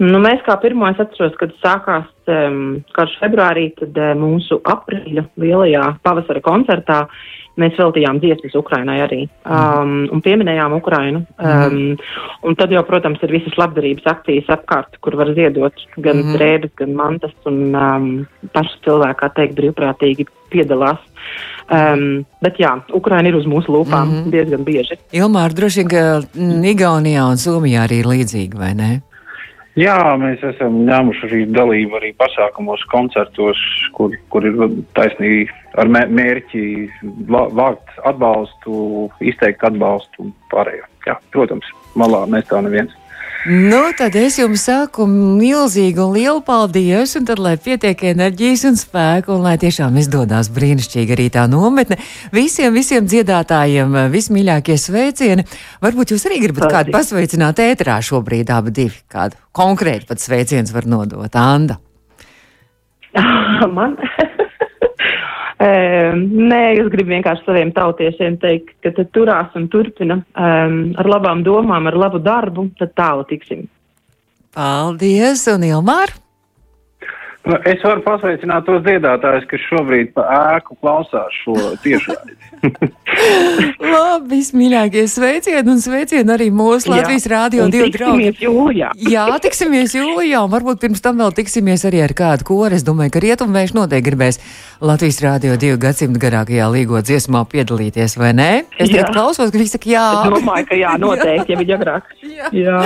Nu, 0.00 0.16
mēs 0.16 0.40
kā 0.46 0.56
pirmo 0.56 0.88
es 0.88 0.96
atceros, 0.96 1.34
kad 1.36 1.52
sākās 1.60 2.06
um, 2.26 2.80
karš 2.96 3.18
februārī, 3.20 3.66
tad 3.76 3.92
uh, 4.00 4.14
mūsu 4.16 4.56
aprīļa 4.64 5.26
lielajā 5.36 5.82
pavasara 6.00 6.40
koncertā 6.40 7.02
mēs 7.60 7.76
veltījām 7.78 8.20
dziesmas 8.22 8.56
Ukrainai 8.58 8.98
arī 9.04 9.20
um, 9.44 10.08
un 10.12 10.22
pieminējām 10.24 10.74
Ukrainu. 10.78 11.24
Um, 11.38 11.96
un 12.46 12.56
tad 12.58 12.72
jau, 12.74 12.82
protams, 12.88 13.20
ir 13.22 13.34
visas 13.36 13.56
labdarības 13.60 14.08
akcijas 14.14 14.50
apkārt, 14.56 14.98
kur 15.04 15.16
var 15.20 15.34
ziedot 15.36 15.76
gan 15.96 16.20
Mhm. 16.20 16.36
drēbes, 16.36 16.72
gan 16.76 16.94
mantas, 16.94 17.34
un 17.46 17.74
um, 17.74 18.10
paši 18.54 18.76
cilvēki, 18.86 19.18
kā 19.20 19.30
teikt, 19.36 19.56
brīvprātīgi 19.58 20.26
piedalās. 20.50 20.98
Um, 21.70 22.24
bet 22.42 22.58
jā, 22.58 22.72
Ukraina 22.96 23.30
ir 23.30 23.36
uz 23.38 23.46
mūsu 23.46 23.70
lūpām 23.70 24.08
mm 24.08 24.16
-hmm. 24.16 24.30
diezgan 24.30 24.64
bieži. 24.64 24.98
Ilmār, 25.12 25.54
droši 25.54 25.84
vien, 25.84 25.88
ka 25.88 26.02
mm, 26.34 26.64
Igaunijā 26.72 27.28
un 27.30 27.38
Somijā 27.38 27.86
arī 27.86 28.00
ir 28.02 28.06
līdzīgi, 28.06 28.58
vai 28.58 28.74
ne? 28.74 29.02
Jā, 29.78 30.16
mēs 30.18 30.40
esam 30.42 30.80
ņēmuši 30.88 31.26
arī 31.28 31.40
dalību 31.54 31.98
arī 32.00 32.10
pasākumos, 32.18 32.82
koncertos, 32.90 33.60
kur, 33.94 34.16
kur 34.32 34.46
ir 34.48 34.56
taisnīgi 34.98 35.46
ar 35.78 35.86
mē, 35.86 36.08
mērķi 36.10 36.62
vā- 37.30 37.46
vākt 37.54 38.00
atbalstu, 38.10 39.10
izteikt 39.22 39.62
atbalstu 39.62 40.26
un 40.26 40.32
pārējo. 40.50 40.88
Jā, 41.06 41.14
protams, 41.30 41.70
malā 41.94 42.24
mēs 42.26 42.50
tā 42.50 42.58
neviens. 42.66 42.96
Nu, 43.48 43.78
tad 43.96 44.12
es 44.20 44.34
jums 44.36 44.66
saku 44.66 45.06
milzīgu 45.08 46.02
un 46.04 46.10
lielu 46.12 46.42
paldies, 46.44 47.14
un 47.16 47.24
tad, 47.24 47.40
lai 47.40 47.54
pietiek 47.56 48.02
enerģijas 48.10 48.66
un 48.68 48.76
spēku, 48.76 49.32
un 49.32 49.46
lai 49.46 49.54
tiešām 49.62 49.96
izdodas 49.96 50.50
brīnišķīgi 50.52 51.16
arī 51.16 51.30
tā 51.32 51.46
nometne. 51.48 51.96
Visiem, 52.36 52.74
visiem 52.76 53.08
dziedātājiem 53.08 53.96
vismīļākie 54.12 54.76
sveicieni. 54.76 55.46
Varbūt 55.80 56.12
jūs 56.12 56.28
arī 56.28 56.42
gribat 56.44 56.66
Paldies. 56.66 56.76
kādu 56.76 56.96
pasveicināt 56.98 57.64
ēterā 57.64 57.96
šobrīd, 58.04 58.52
abi 58.52 58.76
divi. 58.76 59.00
Kādu 59.08 59.40
konkrēti 59.56 60.10
pat 60.10 60.20
sveiciens 60.20 60.76
var 60.76 60.84
nodot 60.84 61.40
Anda. 61.40 61.80
Man? 63.76 63.96
Um, 65.60 66.22
nē, 66.50 66.62
es 66.80 66.88
gribu 66.92 67.14
vienkārši 67.14 67.46
saviem 67.46 67.74
tautiešiem 67.76 68.38
teikt, 68.42 68.74
ka 68.84 68.94
tad 68.96 69.12
turās 69.16 69.54
un 69.58 69.68
turpina 69.72 70.20
um, 70.20 70.80
ar 71.00 71.12
labām 71.16 71.44
domām, 71.46 71.90
ar 71.90 71.98
labu 72.06 72.22
darbu, 72.24 72.70
tad 72.80 72.96
tālu 72.98 73.28
tiksim. 73.30 73.68
Paldies, 74.56 75.46
un 75.52 75.68
Ilmār! 75.68 76.16
Nu, 77.48 77.56
Es 77.64 77.80
varu 77.84 78.02
pasveicināt 78.04 78.66
tos 78.68 78.82
dziedātājus, 78.84 79.46
kas 79.48 79.62
šobrīd 79.70 80.10
pa 80.16 80.26
ēku 80.58 80.76
klausās 80.82 81.32
šo 81.40 81.54
tiešraidi. 81.84 82.36
Labi, 83.80 84.26
vismīļākie 84.34 85.06
sveicieni 85.08 85.72
un 85.72 85.78
sveicieni 85.80 86.28
arī 86.34 86.50
mūsu 86.52 86.90
Latvijas 86.92 87.24
Rādio 87.32 87.64
Un 87.64 87.72
divu 87.72 87.88
draugu. 87.94 88.28
jūlijā. 88.44 88.90
Jā, 89.14 89.24
tiksimies 89.42 89.94
jūlijā, 89.96 90.42
un 90.44 90.52
varbūt 90.52 90.82
pirms 90.82 91.00
tam 91.04 91.16
vēl 91.22 91.32
tiksimies 91.38 91.86
arī 91.88 92.02
ar 92.04 92.12
kādu 92.16 92.44
koru. 92.50 92.76
Es 92.76 92.84
domāju, 92.86 93.14
ka 93.16 93.22
rietumvērš 93.24 93.72
noteikti 93.78 94.06
gribēs 94.10 94.40
Latvijas 94.84 95.20
Rādio 95.24 95.56
divu 95.60 95.80
gadsimtu 95.80 96.20
garākajā 96.20 96.68
līgo 96.72 97.00
dziesmā 97.04 97.42
piedalīties, 97.50 98.18
vai 98.20 98.34
ne? 98.36 98.50
Es 98.76 98.92
Jā. 98.92 99.00
tagad 99.00 99.16
klausos, 99.16 99.50
ka 99.52 99.60
viņi 99.60 99.72
saka, 99.74 99.90
jā. 99.94 100.04
Es 100.20 100.36
domāju, 100.36 100.68
ka 100.70 100.78
jā, 100.80 100.92
noteikti, 101.00 101.56
ja 101.56 101.62
bija 101.64 101.80
agrāk. 101.80 102.12
Jā. 102.40 102.52
Jā. 102.54 102.78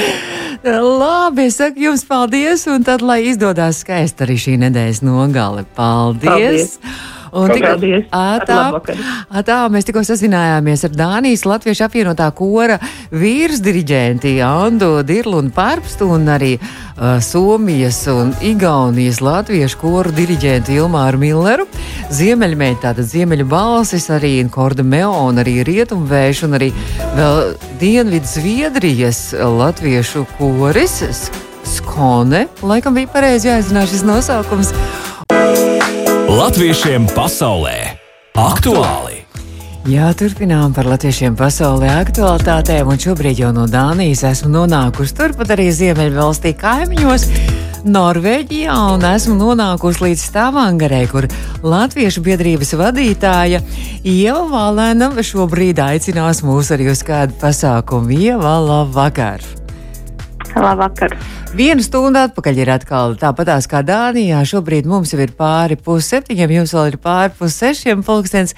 Labi, 0.81 1.49
es 1.51 1.59
saku 1.61 1.83
jums 1.85 2.07
paldies, 2.09 2.65
un 2.71 2.83
tad, 2.87 3.03
lai 3.05 3.21
izdodas 3.29 3.83
skaisti 3.85 4.25
arī 4.25 4.39
šī 4.45 4.61
nedēļas 4.67 5.05
nogale. 5.07 5.67
Paldies! 5.77 6.79
Paldies. 6.79 7.13
Un 7.35 7.51
tik, 7.51 7.65
Paldies. 7.67 8.05
ā, 8.15 8.39
tā, 8.47 8.59
tā, 9.43 9.57
mēs 9.73 9.89
tikko 9.89 10.05
sazinājāmies 10.07 10.85
ar 10.87 10.93
Dānijas 10.95 11.43
Latviešu 11.49 11.89
apvienotā 11.89 12.29
kora 12.37 12.77
vīrsdiriģenti 13.11 14.37
Andu 14.47 15.01
Dirlu 15.07 15.41
un 15.43 15.51
Parpstu 15.55 16.13
un 16.15 16.31
arī 16.31 16.53
uh, 16.61 17.17
Somijas 17.25 18.05
un 18.13 18.31
Igaunijas 18.39 19.19
Latviešu 19.25 19.81
koru 19.83 20.15
diriģentu 20.15 20.77
Ilmāru 20.77 21.19
Milleru. 21.25 21.67
Ziemeļmeļi, 22.15 22.79
tātad 22.85 23.11
Ziemeļu 23.11 23.49
balsis, 23.51 24.07
arī 24.15 24.37
Korda 24.55 24.87
Meo 24.87 25.11
un 25.27 25.43
arī 25.43 25.57
Rietumvējš 25.67 26.45
un 26.47 26.61
arī 26.61 26.71
vēl 27.19 27.57
Dienvidu 27.83 28.31
Zviedrijas 28.31 29.25
Latviešu 29.35 30.23
koris 30.39 31.01
Skone. 31.75 32.47
Laikam 32.63 32.95
bija 32.95 33.11
pareizi 33.11 33.51
jāizrunā 33.51 33.85
šis 33.91 34.07
nosaukums. 34.07 34.73
Latviešiem 36.31 37.11
pasaulē 37.15 37.77
aktuāli! 38.39 39.25
Jā, 39.85 40.09
turpinām 40.17 40.73
par 40.73 40.87
latviešiem 40.89 41.35
pasaulē 41.37 41.91
aktualitātēm, 42.01 42.89
un 42.89 43.01
šobrīd 43.01 43.43
jau 43.43 43.51
no 43.53 43.67
Dānijas 43.69 44.23
esmu 44.31 44.49
nonākusi 44.55 45.13
turpat 45.19 45.53
arī 45.53 45.67
Ziemeļvalstī 45.77 46.55
kaimiņos. 46.57 47.27
Norvēģijā 47.85 48.77
un 48.95 49.05
esmu 49.05 49.35
nonākusi 49.37 50.07
līdz 50.07 50.23
Stavangarē, 50.31 51.03
kur 51.13 51.29
Latviešu 51.61 52.23
biedrības 52.25 52.73
vadītāja 52.81 53.61
Ieva 54.01 54.47
Valēna 54.55 55.11
šobrīd 55.21 55.83
aicinās 55.85 56.41
mūs 56.47 56.73
arī 56.73 56.89
uz 56.95 57.05
kādu 57.05 57.37
pasākumu. 57.45 58.17
Ieva, 58.17 58.57
labvakar! 58.65 59.45
Labvakar. 60.55 61.17
Vienu 61.55 61.83
stundu 61.85 62.19
atpakaļ 62.25 62.59
ir 62.63 62.71
atkal 62.75 63.15
tāpatās 63.19 63.69
kā 63.71 63.83
Dānijā. 63.87 64.41
Šobrīd 64.47 64.89
mums 64.91 65.13
jau 65.15 65.21
ir 65.23 65.35
pāri 65.39 65.79
pusseptiņiem, 65.79 66.59
jums 66.61 66.75
vēl 66.75 66.93
ir 66.93 66.99
pāri 67.03 67.35
pussešiem 67.39 68.05
pulkstens. 68.07 68.55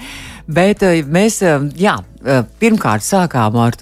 Bet 0.46 0.84
eh, 0.86 1.00
mēs, 1.02 1.40
eh, 1.42 1.64
jā, 1.74 1.96
eh, 2.22 2.44
pirmkārt 2.60 3.02
sākām 3.02 3.56
ar, 3.58 3.74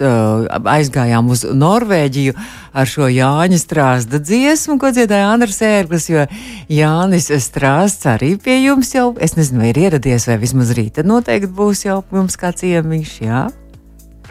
aizgājām 0.75 1.29
uz 1.29 1.43
Norvēģiju 1.45 2.33
ar 2.73 2.89
šo 2.89 3.09
Jāņa 3.11 3.59
strāsta 3.61 4.19
dziesmu, 4.19 4.79
ko 4.81 4.89
dziedāja 4.95 5.29
Andris 5.33 5.61
Ērglis, 5.61 6.09
jo 6.09 6.25
Jānis 6.71 7.29
strāsts 7.45 8.09
arī 8.09 8.33
pie 8.41 8.57
jums 8.63 8.95
jau, 8.95 9.11
es 9.21 9.37
nezinu, 9.37 9.61
vai 9.61 9.73
ir 9.73 9.83
ieradies, 9.85 10.25
vai 10.31 10.39
vismaz 10.41 10.73
rīta 10.75 11.05
noteikti 11.05 11.53
būs 11.53 11.85
jau 11.85 12.01
mums 12.11 12.39
kā 12.41 12.51
ciemiņš, 12.55 13.13
jā. 13.27 13.45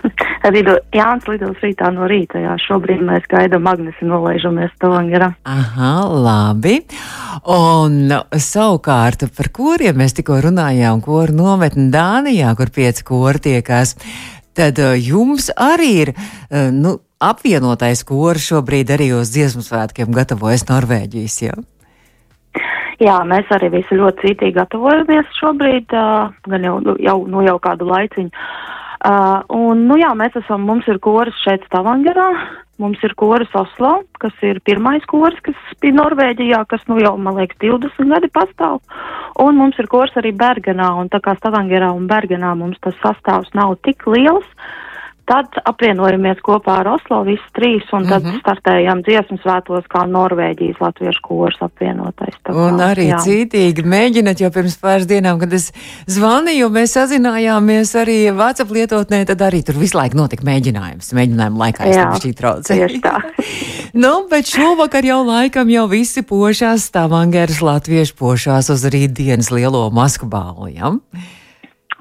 Lido, 0.54 0.76
Jānis 0.94 1.26
lidos 1.28 1.61
rītā 1.64 1.88
no 1.94 2.08
rīta, 2.11 2.40
jā, 2.42 2.54
šobrīd 2.61 3.02
mēs 3.04 3.26
gaidām 3.30 3.66
Agnesi 3.70 4.06
nolaižamies 4.08 4.75
Stavangerā. 4.76 5.30
Aha, 5.49 5.94
labi. 6.11 6.76
Un 7.50 8.12
savukārt 8.40 9.26
par 9.37 9.50
kuriem 9.54 9.99
mēs 10.00 10.16
tikko 10.18 10.40
runājām, 10.44 11.02
koru 11.04 11.37
nometni 11.37 11.88
Dānijā, 11.94 12.54
kur 12.58 12.73
pieci 12.75 13.06
kori 13.06 13.42
tiekās, 13.49 13.96
tad 14.56 14.78
uh, 14.82 14.94
jums 14.99 15.50
arī 15.56 15.90
ir, 16.04 16.14
uh, 16.14 16.70
nu, 16.75 16.99
apvienotais 17.25 18.04
kors 18.06 18.50
šobrīd 18.52 18.92
arī 18.94 19.12
uz 19.16 19.32
dziesmu 19.34 19.64
svētkiem 19.64 20.12
gatavojas 20.14 20.66
Norvēģijas, 20.68 21.38
jā? 21.46 21.56
Jā, 23.02 23.16
mēs 23.26 23.49
arī 23.50 23.73
visi 23.73 23.96
ļoti 23.99 24.28
cītīgi 24.28 24.54
gatavojamies 24.54 25.32
šobrīd, 25.40 25.96
uh, 25.96 26.30
gan 26.46 26.68
jau, 26.68 26.78
jau, 27.02 27.18
nu, 27.30 27.42
jau 27.46 27.56
kādu 27.62 27.88
laiciņu. 27.90 28.30
Uh, 29.04 29.42
un, 29.52 29.84
nu 29.84 29.99
jā, 30.00 30.14
mēs 30.16 30.37
esam, 30.40 30.62
mums 30.64 30.87
ir 30.88 30.96
koris 31.04 31.37
šeit 31.44 31.66
Stavangerā, 31.68 32.28
mums 32.80 33.02
ir 33.04 33.12
koris 33.20 33.52
Oslo, 33.52 33.99
kas 34.16 34.32
ir 34.46 34.62
pirmais 34.64 35.04
koris, 35.11 35.37
kas 35.44 35.58
bija 35.82 35.99
Norvēģijā, 35.99 36.62
kas, 36.70 36.87
nu 36.88 36.96
jau, 37.02 37.12
man 37.20 37.37
liekas, 37.37 37.58
20 37.61 38.08
gadi 38.14 38.30
pastāv. 38.32 38.80
Un 39.44 39.61
mums 39.61 39.76
ir 39.82 39.90
koris 39.92 40.16
arī 40.16 40.32
Bergenā, 40.32 40.88
un 40.96 41.12
tā 41.12 41.20
kā 41.20 41.37
Stavangerā 41.37 41.92
un 41.92 42.08
Bergenā 42.08 42.54
mums 42.56 42.80
tas 42.80 42.96
sastāvs 43.02 43.52
nav 43.52 43.76
tik 43.84 44.06
liels, 44.08 44.49
Tad 45.24 45.56
apvienojamies 45.64 46.40
kopā 46.44 46.82
ar 46.82 46.88
Oslo 46.98 47.22
visi 47.24 47.46
trīs, 47.56 47.84
un 47.96 48.04
tad 48.04 48.26
mm 48.26 48.30
-hmm. 48.30 48.40
startējam 48.42 48.98
dziesmu 49.06 49.38
svētos 49.40 49.84
kā 49.88 50.02
Norvēģijas 50.04 50.80
latviešu 50.80 51.20
kurs 51.22 51.56
apvienotais. 51.64 52.34
Tā 52.44 52.52
Un 52.52 52.76
kā, 52.76 52.90
arī 52.92 53.06
jā. 53.08 53.20
cītīgi 53.24 53.84
mēģināt, 53.88 54.42
jo 54.44 54.50
pirms 54.50 54.76
pāris 54.82 55.06
dienām, 55.08 55.38
kad 55.40 55.52
es 55.52 55.72
zvanīju, 56.06 56.68
mēs 56.68 56.92
sazinājāmies 56.98 57.94
arī 57.96 58.18
WhatsApp 58.36 58.70
lietotnē, 58.70 59.24
tad 59.24 59.40
arī 59.40 59.62
tur 59.64 59.80
visu 59.80 59.96
laiku 59.96 60.16
notika 60.16 60.44
mēģinājums. 60.44 61.12
Mēģinājuma 61.16 61.58
laikā 61.64 61.86
es 61.88 61.96
Jā, 61.96 62.02
tam 62.02 62.20
šī 62.20 62.32
traucēju. 62.40 62.80
tieši 62.80 63.00
tā. 63.00 63.16
nu, 64.04 64.12
bet 64.30 64.44
šovakar 64.44 65.04
jau 65.04 65.24
laikam 65.24 65.70
jau 65.70 65.87
visi 65.88 66.22
pošās 66.22 66.84
Stavangeras 66.84 67.62
latviešu 67.64 68.14
pošās 68.20 68.68
uz 68.70 68.84
rītdienas 68.84 69.50
lielo 69.50 69.90
masku 69.90 70.26
bālu, 70.26 70.68
ja? 70.68 70.92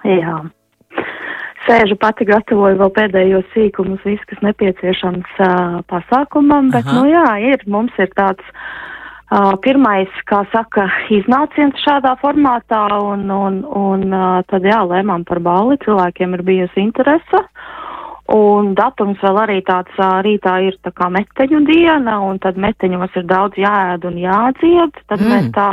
Jā. 0.04 0.44
Sēžu 1.64 1.96
pati 2.00 2.26
gatavoju 2.28 2.76
vēl 2.82 2.90
pēdējos 2.96 3.46
sīkumus, 3.54 4.02
viss, 4.04 4.24
kas 4.28 4.42
nepieciešams 4.44 5.38
uh, 5.40 5.78
pasākumam, 5.88 6.72
bet, 6.74 6.88
Aha. 6.90 6.98
nu 6.98 7.12
jā, 7.12 7.28
ir, 7.54 7.64
mums 7.72 7.96
ir 8.04 8.12
tāds 8.18 8.44
uh, 8.52 9.54
pirmais, 9.64 10.12
kā 10.28 10.42
saka, 10.52 10.90
iznāciens 11.14 11.80
šādā 11.86 12.18
formātā, 12.20 12.84
un, 13.00 13.24
un, 13.32 13.62
un 13.64 14.04
uh, 14.10 14.42
tad 14.50 14.68
jā, 14.68 14.82
lēmām 14.90 15.24
par 15.30 15.40
balli, 15.46 15.80
cilvēkiem 15.86 16.36
ir 16.36 16.46
bijusi 16.52 16.84
interese. 16.84 17.46
Un 18.34 18.72
datums 18.76 19.20
vēl 19.24 19.40
arī 19.42 19.58
tāds 19.68 19.96
rītā 20.00 20.60
ir 20.68 20.78
tā 20.84 20.94
kā 20.96 21.10
meteņu 21.12 21.64
diena, 21.68 22.20
un 22.24 22.40
tad 22.44 22.60
meteņos 22.60 23.18
ir 23.20 23.26
daudz 23.28 23.60
jāēd 23.60 24.08
un 24.08 24.20
jādzied. 24.20 25.02
Tad 25.12 25.20
mm. 25.20 25.32
mēs 25.32 25.50
tā 25.56 25.68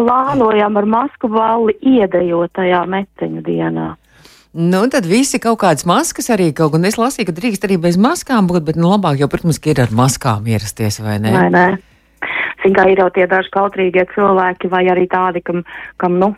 plānojam 0.00 0.80
ar 0.80 0.88
masku 0.88 1.28
balli 1.32 1.76
iedejot 1.80 2.56
tajā 2.56 2.80
meteņu 2.88 3.44
dienā. 3.44 3.92
Nu, 4.54 4.84
tad 4.86 5.06
visi 5.10 5.40
kaut 5.42 5.58
kādas 5.64 5.82
maskas 5.82 6.30
arī, 6.30 6.52
kaut 6.54 6.76
gan 6.76 6.86
es 6.86 6.94
lasīju, 6.94 7.26
ka 7.26 7.34
drīkst 7.34 7.64
arī 7.66 7.78
bez 7.82 7.96
maskām 7.98 8.46
būt, 8.46 8.62
bet 8.68 8.76
nu 8.78 8.92
labāk 8.92 9.18
jau, 9.18 9.26
protams, 9.30 9.58
ir 9.66 9.80
ar 9.82 9.90
maskām 9.90 10.46
ierasties, 10.46 11.00
vai 11.02 11.16
ne? 11.18 11.32
Vai 11.34 11.48
ne? 11.50 11.66
Kā 12.64 12.84
ir 12.88 13.02
jau 13.02 13.08
tie 13.12 13.26
daži 13.28 13.50
kautrīgie 13.52 14.06
cilvēki, 14.14 14.70
vai 14.72 14.84
arī 14.92 15.08
tādi, 15.10 15.42
kam, 15.44 15.64
kam 16.00 16.20
nu, 16.22 16.30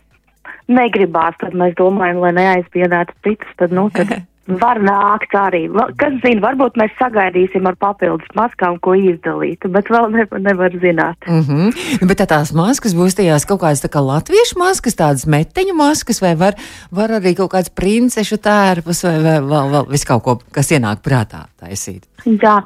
negribās, 0.72 1.36
tad 1.42 1.54
mēs 1.54 1.76
domājam, 1.78 2.22
lai 2.24 2.32
neaizbiedētu 2.38 3.14
citus, 3.26 3.52
tad, 3.60 3.76
nu, 3.76 3.90
tad 3.92 4.16
var 4.46 4.80
nākt 4.82 5.34
arī. 5.36 5.66
Kas 6.00 6.16
zina, 6.22 6.40
varbūt 6.44 6.78
mēs 6.80 6.94
sagaidīsim 7.00 7.66
ar 7.68 7.76
papildus 7.80 8.30
maskām, 8.38 8.78
ko 8.82 8.94
izdalīt, 8.98 9.66
bet 9.72 9.90
vēl 9.92 10.08
nevar, 10.14 10.42
nevar 10.42 10.76
zināt. 10.82 11.18
Mm 11.26 11.42
-hmm. 11.42 12.06
Bet 12.08 12.20
tā 12.20 12.26
tās 12.26 12.52
maskas 12.54 12.94
būs 12.94 13.18
tajās 13.18 13.46
kaut 13.46 13.60
kādas 13.60 13.82
tā 13.84 13.90
kā 13.90 14.00
latviešu 14.00 14.58
maskas, 14.58 14.94
tādas 14.94 15.26
meteņu 15.26 15.74
maskas, 15.74 16.22
vai 16.22 16.34
var, 16.34 16.54
var 16.90 17.10
arī 17.10 17.34
kaut 17.36 17.52
kāds 17.52 17.70
princešu 17.74 18.36
tērpus, 18.36 19.02
vai 19.02 19.18
vēl, 19.18 19.42
vēl, 19.48 19.70
vēl 19.70 19.90
viss 19.90 20.04
kaut 20.04 20.22
ko, 20.22 20.38
kas 20.52 20.70
ienāk 20.70 21.02
prātā 21.02 21.46
taisīt. 21.60 22.06
Jā, 22.26 22.56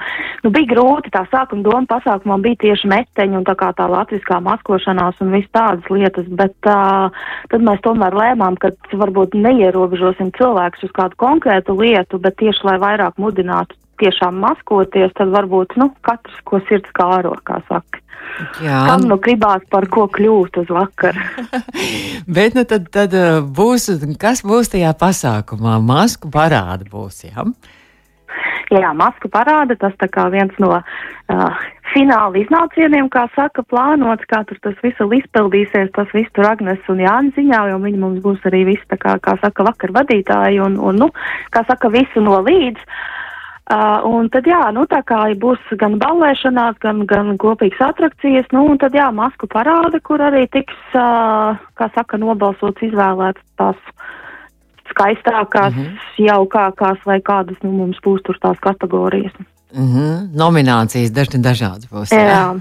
nu 0.45 0.53
bija 0.55 0.71
grūti. 0.71 1.13
Tā 1.13 1.27
sākuma 1.29 1.65
doma 1.67 1.85
pasākumam 1.91 2.41
bija 2.45 2.63
tieši 2.65 2.89
meteņi 2.89 3.37
un 3.41 3.45
tā 3.45 3.55
kā 3.61 3.71
tā 3.77 3.89
latviskā 3.93 4.41
maskošanās 4.45 5.21
un 5.21 5.35
viss 5.37 5.53
tādas 5.53 5.91
lietas, 5.93 6.29
bet 6.41 6.57
uh, 6.71 7.13
tad 7.53 7.67
mēs 7.67 7.83
tomēr 7.85 8.17
lēmām, 8.17 8.57
ka 8.61 8.73
varbūt 8.93 9.37
neierobežosim 9.37 10.33
cilvēkus 10.39 10.89
uz 10.89 10.95
kādu 10.97 11.21
konkrētu 11.21 11.77
lietu, 11.77 12.21
bet 12.23 12.39
tieši 12.41 12.67
lai 12.71 12.79
vairāk 12.81 13.21
mudinātu 13.21 13.77
tiešām 14.01 14.39
maskoties, 14.41 15.13
tad 15.19 15.33
varbūt, 15.35 15.77
nu, 15.81 15.91
katrs, 16.07 16.39
ko 16.49 16.63
sirds 16.69 16.89
kāro, 16.97 17.35
kā 17.45 17.61
saka. 17.69 18.01
Jā, 18.63 18.85
Kam 18.87 19.05
nu 19.09 19.17
gribās 19.21 19.65
par 19.73 19.87
ko 19.93 20.07
kļūt 20.13 20.61
uz 20.63 20.71
vakaru? 20.73 21.21
bet 22.37 22.57
nu 22.57 22.65
tad, 22.69 22.87
tad 22.93 23.17
būs, 23.57 23.91
kas 24.21 24.45
būs 24.47 24.73
tajā 24.73 24.93
pasākumā? 24.97 25.77
Masku 25.85 26.31
parāda 26.33 26.87
būs, 26.89 27.25
jā? 27.27 27.45
Jā, 28.71 28.93
masku 28.95 29.27
parāda, 29.27 29.75
tas 29.75 29.95
tā 29.99 30.07
kā 30.07 30.29
viens 30.31 30.55
no 30.63 30.71
uh, 30.79 31.63
fināla 31.91 32.39
iznācieniem, 32.39 33.09
kā 33.11 33.25
saka, 33.35 33.65
plānots, 33.67 34.29
kā 34.31 34.45
tur 34.47 34.61
tas 34.63 34.77
vēl 34.85 35.17
izpildīsies, 35.19 35.91
tas 35.97 36.13
viss 36.15 36.31
tur 36.37 36.47
Agnes 36.47 36.93
un 36.93 37.03
Jānis 37.03 37.35
ziņā, 37.35 37.65
jo 37.73 37.81
viņi 37.83 37.99
mums 37.99 38.21
būs 38.23 38.47
arī 38.47 38.63
visi, 38.69 38.87
tā 38.93 39.01
kā, 39.03 39.17
kā 39.19 39.35
saka, 39.43 39.67
vakar 39.67 39.91
vadītāji 39.99 40.63
un, 40.63 40.79
un, 40.79 41.03
nu, 41.03 41.11
kā 41.51 41.65
saka, 41.67 41.91
visu 41.91 42.23
no 42.23 42.39
līdz. 42.47 42.85
Uh, 43.71 44.03
un 44.07 44.31
tad, 44.31 44.47
jā, 44.51 44.63
nu, 44.75 44.83
tā 44.91 45.03
kā 45.07 45.19
būs 45.39 45.67
gan 45.79 45.99
ballēšanās, 45.99 46.79
gan, 46.83 47.05
gan 47.11 47.37
kopīgas 47.43 47.83
atrakcijas, 47.91 48.49
nu, 48.55 48.65
un 48.71 48.79
tad, 48.83 48.95
jā, 48.99 49.11
masku 49.15 49.51
parāda, 49.51 49.99
kur 50.03 50.23
arī 50.23 50.47
tiks, 50.51 50.79
uh, 50.95 51.59
kā 51.79 51.91
saka, 51.95 52.19
nobalsots, 52.23 52.87
izvēlēts 52.87 53.43
tās 53.59 53.79
skaistākās, 54.93 55.75
mm 55.75 55.87
-hmm. 55.87 56.27
jaukākās 56.27 56.99
vai 57.07 57.21
kādas, 57.21 57.57
nu, 57.63 57.73
mums 57.73 57.99
būs 58.05 58.23
tur 58.27 58.39
tās 58.43 58.59
kategorijas. 58.61 59.33
Mm 59.73 59.89
-hmm. 59.95 60.29
Nominācijas 60.35 61.11
dažni 61.11 61.43
dažādas 61.43 61.89
būs. 61.91 62.13
Jā. 62.13 62.61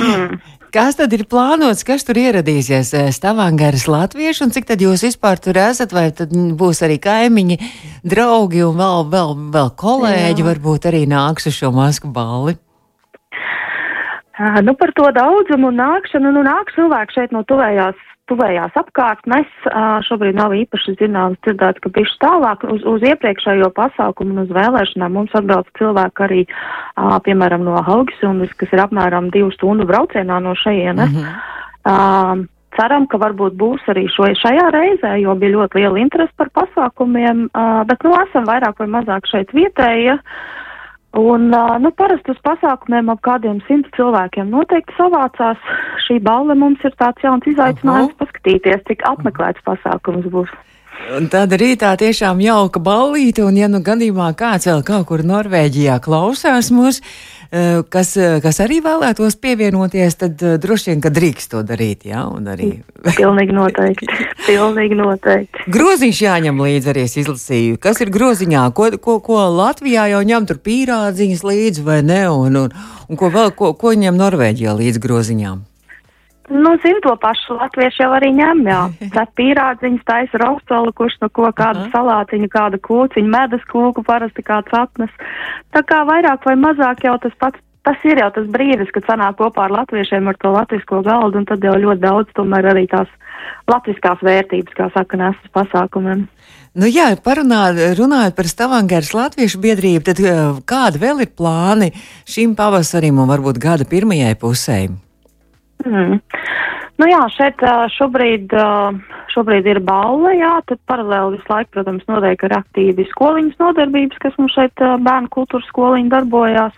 Mm. 0.00 0.40
Kas 0.70 0.94
tad 0.94 1.10
ir 1.10 1.24
plānots, 1.26 1.82
kas 1.82 2.04
tur 2.06 2.14
ieradīsies? 2.14 2.94
eh, 2.94 3.10
Stavangaras 3.10 3.88
latvieši, 3.90 4.44
un 4.44 4.50
cik 4.50 4.68
tad 4.68 4.78
jūs 4.78 5.02
vispār 5.02 5.40
tur 5.42 5.58
esat? 5.58 5.90
Vai 5.92 6.12
tad 6.14 6.30
būs 6.30 6.82
arī 6.86 6.98
kaimiņi, 7.02 7.58
draugi 8.06 8.62
un 8.62 8.76
vēl, 8.78 9.10
vēl, 9.10 9.34
vēl 9.50 9.70
kolēģi, 9.74 10.38
Jā. 10.38 10.46
varbūt 10.46 10.86
arī 10.86 11.06
nāks 11.10 11.50
uz 11.50 11.58
šo 11.58 11.72
masku 11.74 12.12
balli? 12.14 12.54
Nu, 14.40 14.72
par 14.74 14.94
to 14.96 15.10
daudzumu 15.12 15.68
un 15.68 15.76
nākšanu, 15.76 16.30
nu, 16.32 16.44
nāk 16.46 16.70
cilvēki 16.72 17.18
šeit 17.18 17.34
no 17.36 17.42
tuvējās 17.44 17.98
tuvējās 18.30 18.76
apkārtnes. 18.78 19.48
Šobrīd 20.06 20.38
nav 20.38 20.54
īpaši 20.54 20.94
zināms 21.00 21.40
dzirdēts, 21.44 21.82
ka 21.82 21.92
bišķi 21.96 22.20
tālāk 22.22 22.64
uz, 22.70 22.84
uz 22.86 23.04
iepriekšējo 23.10 23.72
pasākumu 23.76 24.36
un 24.36 24.44
uz 24.44 24.54
vēlēšanām 24.54 25.16
mums 25.18 25.34
atbrauc 25.38 25.68
cilvēki 25.80 26.26
arī, 26.28 26.44
piemēram, 27.26 27.66
no 27.66 27.82
Haugisundas, 27.86 28.54
kas 28.60 28.72
ir 28.76 28.84
apmēram 28.84 29.32
divu 29.34 29.50
stundu 29.56 29.88
braucienā 29.90 30.38
no 30.44 30.54
šejienes. 30.62 31.10
Mm 31.10 31.26
-hmm. 31.26 32.46
Ceram, 32.78 33.06
ka 33.10 33.18
varbūt 33.18 33.56
būs 33.58 33.82
arī 33.90 34.06
šo, 34.14 34.28
šajā 34.42 34.70
reizē, 34.70 35.16
jo 35.18 35.34
bija 35.34 35.56
ļoti 35.56 35.80
liela 35.80 35.98
interese 35.98 36.32
par 36.36 36.48
pasākumiem, 36.54 37.48
bet, 37.86 38.02
nu, 38.04 38.14
esam 38.22 38.46
vairāk 38.46 38.78
vai 38.78 38.86
mazāk 38.86 39.26
šeit 39.26 39.50
vietēji. 39.52 40.04
Ja? 40.04 40.18
Un, 41.18 41.48
nu, 41.82 41.90
parasti 41.98 42.30
uz 42.30 42.38
pasākumiem 42.46 43.08
ap 43.10 43.18
kādiem 43.26 43.58
simt 43.66 43.88
cilvēkiem 43.96 44.52
noteikti 44.52 44.94
savācās. 44.94 45.58
Šī 46.06 46.20
balva 46.22 46.54
mums 46.54 46.82
ir 46.86 46.94
tāds 47.02 47.24
jauns 47.26 47.46
izaicinājums 47.50 48.12
Aha. 48.14 48.18
paskatīties, 48.22 48.84
cik 48.86 49.02
apmeklēts 49.10 49.64
pasākums 49.66 50.28
būs. 50.30 50.52
Un 51.16 51.26
tad 51.32 51.50
rītā 51.56 51.94
tiešām 51.98 52.42
jauka 52.44 52.78
ballīte, 52.84 53.42
un 53.42 53.56
ja 53.58 53.66
nu 53.72 53.80
gadījumā 53.82 54.28
kāds 54.38 54.68
vēl 54.68 54.84
kaut 54.86 55.08
kur 55.08 55.24
Norvēģijā 55.26 55.96
klausās 56.04 56.68
mūs, 56.70 57.00
kas, 57.90 58.12
kas 58.44 58.60
arī 58.62 58.78
vēlētos 58.84 59.36
pievienoties, 59.42 60.16
tad 60.20 60.42
droši 60.62 60.92
vien, 60.92 61.00
ka 61.02 61.10
drīkst 61.14 61.50
to 61.54 61.62
darīt, 61.66 62.06
un 62.10 62.50
arī. 62.52 62.70
Pilnīgi 63.20 63.56
noteikti, 63.56 64.08
pilnīgi 64.48 64.98
noteikti. 64.98 65.66
Groziņš 65.72 66.22
jāņem 66.26 66.62
līdzi 66.66 66.92
arī 66.92 67.06
es 67.08 67.16
izlasīju. 67.20 67.80
Kas 67.82 68.02
ir 68.04 68.12
groziņā? 68.14 68.68
Ko, 68.76 68.90
ko, 69.02 69.18
ko 69.24 69.40
Latvijā 69.54 70.10
jau 70.14 70.22
ņem 70.26 70.50
tur 70.50 70.60
pīrādziņas 70.62 71.46
līdzi 71.46 71.86
vai 71.86 72.00
ne, 72.06 72.22
un, 72.30 72.62
un, 72.66 72.78
un 73.08 73.20
ko 73.20 73.32
vēl, 73.34 73.54
ko, 73.56 73.74
ko 73.78 73.96
ņem 73.98 74.20
Norvēģijā 74.20 74.76
līdzi 74.78 75.02
groziņām? 75.02 75.66
Nu, 76.50 76.74
zinu 76.82 76.98
to 77.04 77.14
pašu 77.22 77.54
latviešu 77.60 78.02
jau 78.02 78.10
arī 78.16 78.32
ņem, 78.34 78.64
jā. 78.66 78.82
Cep 79.14 79.32
pīrādziņas, 79.38 80.04
taisa 80.06 80.42
rostolu, 80.42 80.92
kurš 80.98 81.20
no 81.22 81.30
ko 81.30 81.50
kādu 81.54 81.84
Aha. 81.84 81.90
salātiņu, 81.94 82.50
kādu 82.50 82.80
kūciņu, 82.82 83.30
medus 83.30 83.62
kūku, 83.70 84.02
parasti 84.06 84.42
kāds 84.46 84.74
atnes. 84.74 85.12
Tā 85.70 85.84
kā 85.86 86.02
vairāk 86.08 86.46
vai 86.48 86.56
mazāk 86.58 87.04
jau 87.06 87.14
tas 87.22 87.36
pats, 87.38 87.62
tas 87.86 88.02
ir 88.04 88.18
jau 88.18 88.28
tas 88.34 88.48
brīdis, 88.50 88.90
kad 88.94 89.06
sanāk 89.06 89.38
kopā 89.38 89.68
ar 89.68 89.76
latviešiem 89.78 90.26
ar 90.30 90.38
to 90.42 90.50
latvisko 90.54 91.04
galdu, 91.06 91.38
un 91.38 91.46
tad 91.48 91.62
jau 91.64 91.76
ļoti 91.78 92.02
daudz 92.02 92.34
tomēr 92.34 92.72
arī 92.72 92.86
tās 92.90 93.10
latviskās 93.70 94.22
vērtības, 94.26 94.74
kā 94.76 94.88
saka, 94.94 95.20
nes 95.20 95.38
uz 95.38 95.52
pasākumiem. 95.54 96.26
Nu 96.78 96.86
jā, 96.90 97.08
parunāt, 97.24 97.78
runājot 97.98 98.34
par 98.38 98.50
Stavangēras 98.50 99.14
latviešu 99.16 99.62
biedrību, 99.62 100.02
tad 100.06 100.22
uh, 100.22 100.58
kādi 100.66 101.02
vēl 101.02 101.24
ir 101.24 101.30
plāni 101.34 101.92
šim 102.30 102.54
pavasarim 102.58 103.22
un 103.22 103.30
varbūt 103.30 103.62
gada 103.62 103.86
pirmajai 103.90 104.34
pusēm? 104.38 104.98
Mm. 105.86 106.18
Nu 107.00 107.06
jā, 107.08 107.20
šeit 107.32 107.62
šobrīd, 107.94 108.52
šobrīd 109.32 109.68
ir 109.70 109.80
balva, 109.84 110.34
jā, 110.36 110.52
tad 110.68 110.80
paralēli 110.90 111.38
visu 111.38 111.48
laiku, 111.48 111.70
protams, 111.76 112.04
notiek 112.10 112.42
arī 112.44 112.58
aktīvi 112.58 113.06
skoliņas 113.08 113.62
nodarbības, 113.62 114.18
kas 114.20 114.36
mums 114.36 114.56
šeit 114.56 114.82
bērnu 115.06 115.30
kultūras 115.32 115.68
skoliņa 115.72 116.12
darbojās. 116.12 116.76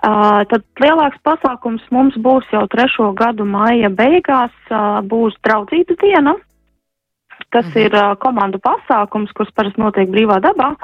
Tad 0.00 0.84
lielāks 0.84 1.20
pasākums 1.24 1.84
mums 1.92 2.16
būs 2.20 2.48
jau 2.52 2.66
trešo 2.72 3.10
gadu 3.16 3.46
maija 3.48 3.88
beigās, 3.92 4.52
būs 5.08 5.36
draudzības 5.44 6.00
diena. 6.04 6.34
Tas 7.50 7.64
mhm. 7.66 7.78
ir 7.86 7.96
komandu 8.20 8.60
pasākums, 8.62 9.32
kurš 9.36 9.54
parasti 9.56 9.80
notiek 9.80 10.12
brīvā 10.12 10.36
dabā, 10.44 10.74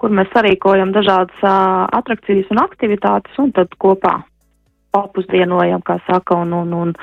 kur 0.00 0.12
mēs 0.12 0.32
sarīkojam 0.32 0.96
dažādas 0.96 1.44
atrakcijas 1.44 2.48
un 2.52 2.64
aktivitātes 2.64 3.36
un 3.44 3.52
tad 3.56 3.76
kopā 3.80 4.22
papusdienojam, 4.96 5.84
kā 5.86 6.00
saka, 6.08 6.40
un, 6.42 6.56
un, 6.64 6.72
un 6.82 6.96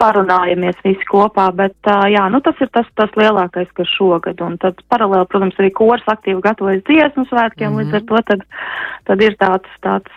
parunājamies 0.00 0.78
visi 0.84 1.06
kopā, 1.08 1.48
bet 1.56 1.90
jā, 2.12 2.22
nu 2.32 2.40
tas 2.44 2.58
ir 2.62 2.70
tas, 2.74 2.88
tas 2.98 3.12
lielākais, 3.20 3.68
kas 3.76 3.90
šogad, 3.96 4.40
un 4.44 4.56
tad 4.62 4.80
paralēli, 4.92 5.28
protams, 5.30 5.58
arī 5.60 5.70
kors 5.76 6.06
aktīvi 6.08 6.40
gatavojas 6.44 6.84
dziesmu 6.88 7.26
svētkiem, 7.28 7.68
mm 7.68 7.74
-hmm. 7.74 7.80
līdz 7.80 7.98
ar 7.98 8.04
to 8.08 8.22
tad, 8.30 8.44
tad 9.10 9.24
ir 9.26 9.36
tāds, 9.42 9.76
tāds, 9.84 10.12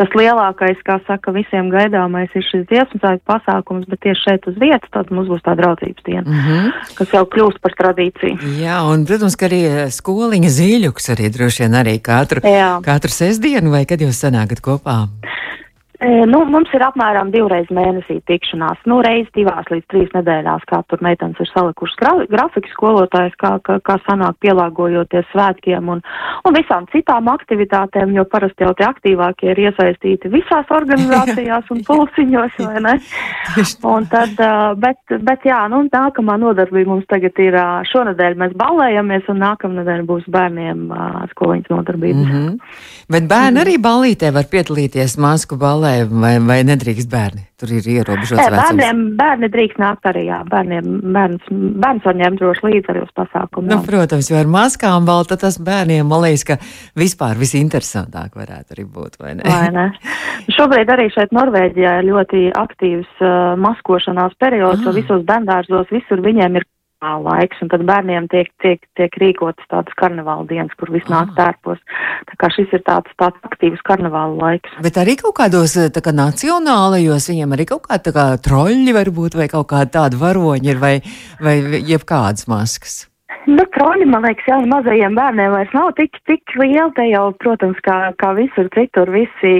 tas 0.00 0.16
lielākais, 0.20 0.80
kā 0.88 0.98
saka, 1.06 1.34
visiem 1.36 1.70
gaidāmais 1.72 2.32
ir 2.34 2.44
šis 2.48 2.64
dziesmu 2.70 3.00
svētku 3.02 3.24
pasākums, 3.32 3.88
bet 3.90 4.00
tieši 4.06 4.22
šeit 4.24 4.48
uz 4.48 4.56
vietas 4.64 4.90
tad 4.96 5.10
mums 5.10 5.28
būs 5.28 5.44
tā 5.44 5.56
draudzības 5.60 6.02
diena, 6.08 6.28
mm 6.30 6.40
-hmm. 6.46 6.72
kas 6.98 7.12
jau 7.12 7.24
kļūst 7.24 7.60
par 7.60 7.72
tradīciju. 7.80 8.36
Jā, 8.64 8.80
un, 8.92 9.04
protams, 9.04 9.36
ka 9.36 9.46
arī 9.46 9.90
skoliņa 9.90 10.50
zīļuks 10.58 11.12
arī 11.12 11.32
droši 11.36 11.62
vien 11.62 11.74
arī 11.82 12.00
katru, 12.00 12.40
jā. 12.40 12.80
katru 12.82 13.10
sestdienu, 13.10 13.70
vai 13.70 13.84
kad 13.84 14.00
jūs 14.00 14.24
sanākat 14.24 14.60
kopā? 14.60 15.08
Nu, 16.04 16.42
mums 16.44 16.68
ir 16.76 16.82
apmēram 16.84 17.30
divreiz 17.32 17.70
mēnesī 17.72 18.18
tikšanās, 18.28 18.82
nu, 18.90 18.98
reiz 19.04 19.30
divās 19.32 19.64
līdz 19.72 19.86
trīs 19.88 20.10
nedēļās, 20.12 20.66
kā 20.68 20.82
tur 20.90 21.00
meitenes 21.00 21.38
ir 21.40 21.48
salikušas 21.48 21.96
gra 21.96 22.10
grafiku 22.28 22.68
skolotājs, 22.74 23.36
kā, 23.40 23.54
kā, 23.64 23.78
kā 23.80 23.96
sanāk 24.04 24.36
pielāgojoties 24.44 25.24
svētkiem 25.32 25.88
un, 25.94 26.02
un 26.44 26.56
visām 26.56 26.84
citām 26.92 27.30
aktivitātēm, 27.32 28.12
jo 28.12 28.26
parasti 28.28 28.66
jau 28.66 28.74
tie 28.76 28.84
aktīvākie 28.90 29.48
ir 29.54 29.62
iesaistīti 29.70 30.32
visās 30.34 30.68
organizācijās 30.76 31.72
un 31.72 31.80
pulsiņos, 31.88 32.60
vai 32.66 32.84
ne? 32.84 32.94
Un 33.88 34.10
tad, 34.12 34.36
bet, 34.82 35.16
bet 35.24 35.48
jā, 35.48 35.62
nu, 35.72 35.86
nākamā 35.88 36.36
nodarbība 36.42 36.92
mums 36.92 37.08
tagad 37.08 37.40
ir, 37.40 37.56
šonadēļ 37.88 38.36
mēs 38.44 38.52
ballējamies 38.60 39.32
un 39.32 39.40
nākamnedēļ 39.46 40.04
būs 40.12 40.28
bērniem 40.28 40.92
skoliņas 41.32 41.72
nodarbības. 41.72 42.28
Mm 42.28 42.36
-hmm. 42.36 42.78
Bet 43.16 43.28
bērni 43.30 43.64
arī 43.64 43.80
ballītē 43.80 44.34
var 44.34 44.50
piedalīties 44.52 45.16
masku 45.22 45.56
ballē 45.56 45.85
skolē, 45.86 46.06
vai, 46.10 46.36
vai 46.42 46.58
nedrīkst 46.66 47.08
bērni? 47.10 47.44
Tur 47.56 47.70
ir 47.72 47.86
ierobežots 47.88 48.36
vecums. 48.36 48.58
Bērniem, 48.58 49.02
bērni 49.16 49.48
drīkst 49.52 49.78
nākt 49.80 50.08
arī, 50.10 50.26
jā. 50.28 50.42
Bērniem, 50.50 50.98
bērns, 51.14 51.46
bērns 51.82 52.04
var 52.04 52.18
ņemt 52.18 52.42
droši 52.42 52.66
līdzi 52.66 52.92
arī 52.92 53.02
uz 53.06 53.12
pasākumu. 53.16 53.70
Nu, 53.70 53.78
protams, 53.86 54.28
jo 54.30 54.36
ar 54.36 54.50
maskām 54.50 55.08
vēl 55.08 55.24
tas 55.32 55.56
bērniem, 55.64 56.04
man 56.10 56.24
liekas, 56.26 56.44
ka 56.50 56.58
vispār 56.98 57.40
visinteresantāk 57.40 58.36
varētu 58.36 58.76
arī 58.76 58.84
būt, 58.84 59.18
vai 59.22 59.34
ne? 59.38 59.48
Vai 59.48 59.70
ne? 59.72 59.86
Šobrīd 60.52 60.92
arī 60.92 61.08
šeit 61.14 61.32
Norvēģijā 61.36 61.96
ir 62.02 62.08
ļoti 62.10 62.44
aktīvs 62.60 63.24
uh, 63.24 63.54
maskošanās 63.62 64.36
periods, 64.42 64.82
ah. 64.82 64.90
jo 64.90 64.96
visos 64.96 65.24
bērndārzos 65.28 65.92
visur 65.94 66.20
viņiem 66.24 66.60
ir 66.60 66.68
laiks, 67.02 67.58
un 67.62 67.70
tad 67.72 67.84
bērniem 67.86 68.28
tiek, 68.32 68.50
tiek, 68.62 68.82
tiek 68.98 69.18
rīkotas 69.20 69.68
tādas 69.70 69.96
karnevāla 70.00 70.46
dienas, 70.48 70.74
kur 70.80 70.92
viss 70.94 71.08
nāk 71.12 71.32
ah. 71.32 71.36
tērpos. 71.38 71.82
Tā 72.30 72.38
kā 72.40 72.50
šis 72.54 72.72
ir 72.76 72.84
tāds, 72.86 73.12
tāds 73.20 73.50
aktīvs 73.50 73.82
karnevāla 73.86 74.36
laiks. 74.40 74.78
Bet 74.84 75.00
arī 75.00 75.18
kaut 75.20 75.36
kādos 75.40 75.76
tā 75.76 76.04
kā 76.04 76.14
nacionālajos 76.16 77.28
viņiem 77.32 77.56
arī 77.56 77.68
kaut 77.68 77.86
kādi 77.90 78.14
kā 78.16 78.28
troļļi 78.46 78.96
varbūt, 78.96 79.36
vai 79.38 79.50
kaut 79.52 79.68
kādi 79.74 79.94
tādi 79.98 80.20
varoņi 80.20 80.72
ir, 80.72 80.80
vai, 80.82 80.94
vai 81.42 81.58
jebkādas 81.80 82.48
maskas. 82.50 83.04
Nu, 83.46 83.62
kroņi, 83.70 84.06
man 84.10 84.24
liekas, 84.26 84.46
jā, 84.50 84.56
mazajiem 84.66 85.14
bērniem 85.14 85.52
vairs 85.54 85.74
nav 85.76 85.92
tik, 85.98 86.18
tik 86.26 86.54
liela. 86.58 86.88
Te 86.96 87.04
jau, 87.06 87.28
protams, 87.38 87.78
kā, 87.86 87.96
kā 88.18 88.32
visur 88.34 88.66
citur, 88.74 89.12
visi, 89.14 89.52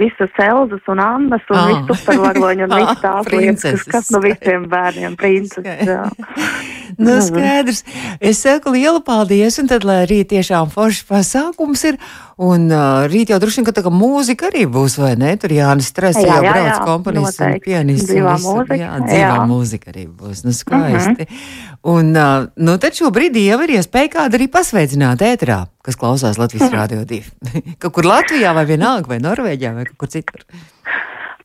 visas 0.00 0.40
Elzas 0.42 0.90
un 0.90 1.02
Annas 1.04 1.44
un 1.52 1.58
oh. 1.60 1.68
visu 1.70 1.98
supervaroņu 2.00 2.66
un 2.66 2.74
visu 2.74 2.96
tās 3.04 3.30
lietas, 3.30 3.86
kas 3.86 4.10
no 4.14 4.22
visiem 4.24 4.66
bērniem 4.70 5.14
princeses. 5.20 6.10
nu, 7.04 7.20
skaidrs. 7.22 7.84
Es 8.18 8.42
saku 8.42 8.74
lielu 8.74 8.98
paldies, 9.06 9.60
un 9.62 9.70
tad, 9.70 9.86
lai 9.86 10.02
arī 10.08 10.24
tiešām 10.34 10.74
foršs 10.74 11.06
pasākums 11.10 11.86
ir. 11.86 12.02
Un 12.40 12.70
uh, 12.72 13.04
rīt 13.04 13.30
jau 13.30 13.36
droši 13.36 13.60
vien, 13.60 13.66
ka 13.68 13.74
tā 13.76 13.82
kā 13.84 13.90
mūzika 13.92 14.48
arī 14.48 14.64
būs, 14.64 14.94
vai 14.96 15.12
ne? 15.20 15.34
Tur 15.36 15.52
Jānis 15.52 15.90
Stresa 15.92 16.22
jau 16.24 16.38
brauc 16.40 16.86
komponists 16.88 17.42
un 17.44 17.58
pianists. 17.60 18.08
Dzīvā 18.08 18.38
mūzika. 18.40 18.78
Jā, 18.80 18.94
dzīvā 19.04 19.34
jā. 19.36 19.42
mūzika 19.50 19.92
arī 19.92 20.06
būs. 20.08 20.46
Nu, 20.46 20.56
skaisti. 20.56 21.28
Uh 21.28 21.28
mhm. 21.28 21.36
-huh. 21.36 21.78
Un, 21.80 22.10
uh, 22.12 22.48
nu, 22.60 22.74
tad 22.76 22.96
šobrīd 22.98 23.38
jau 23.40 23.56
ir 23.64 23.70
iespēja 23.78 24.10
kādu 24.18 24.36
arī 24.36 24.50
pasveicināt 24.52 25.22
ētrā, 25.24 25.62
kas 25.86 25.96
klausās 26.00 26.36
Latvijas. 26.40 26.68
Rādio 26.76 27.06
2. 27.08 27.76
kaut 27.80 27.94
kur 27.96 28.08
Latvijā 28.08 28.52
vai 28.56 28.66
vienalga, 28.68 29.14
vai 29.14 29.20
Norvēģijā 29.24 29.72
vai 29.78 29.86
kaut 29.88 30.02
kur 30.04 30.12
citur 30.12 30.44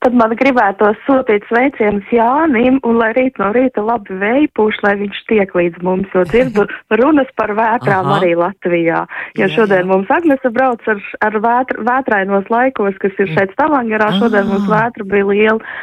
tad 0.06 0.16
man 0.18 0.36
gribētos 0.38 1.00
sūtīt 1.08 1.48
sveicienus 1.50 2.10
Jānim, 2.14 2.78
un 2.86 3.00
lai 3.02 3.10
rīt 3.18 3.40
no 3.42 3.50
rīta 3.56 3.82
labi 3.82 4.14
vēja 4.22 4.52
pūš, 4.58 4.78
lai 4.86 4.94
viņš 5.00 5.22
tiek 5.32 5.56
līdz 5.58 5.82
mums, 5.86 6.12
jo 6.14 6.22
dzirdu 6.30 6.68
runas 7.02 7.32
par 7.40 7.56
vētrām 7.58 8.06
Aha. 8.06 8.20
arī 8.20 8.36
Latvijā. 8.38 9.06
Jo 9.40 9.48
jā, 9.48 9.52
šodien 9.56 9.82
jā. 9.82 9.90
mums 9.90 10.12
Agnese 10.14 10.52
brauc 10.54 10.86
ar, 10.92 11.02
ar 11.26 11.40
vētr, 11.42 11.82
vētrainos 11.90 12.52
laikos, 12.54 13.00
kas 13.02 13.18
ir 13.24 13.34
šeit 13.34 13.56
Stavangarā, 13.58 14.12
šodien 14.20 14.50
mums 14.52 14.70
vētra 14.70 15.10
bija 15.10 15.30
liela. 15.32 15.76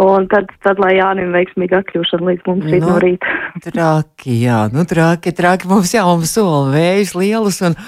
Un 0.00 0.24
tad, 0.30 0.48
tad 0.66 0.80
lai 0.82 0.96
Jānim 0.96 1.34
veiksmīgi 1.34 1.76
atkļūšana 1.78 2.30
līdz 2.30 2.48
mums 2.48 2.70
rīt 2.70 2.82
no, 2.82 2.94
no 2.94 3.02
rīta. 3.02 3.36
Traki, 3.66 4.38
jā, 4.42 4.64
nu 4.74 4.86
traki, 4.90 5.34
traki 5.36 5.70
mums 5.70 5.92
jau 5.94 6.08
mums 6.08 6.34
sola 6.34 6.72
vējus 6.74 7.14
lielus 7.18 7.60
un 7.66 7.78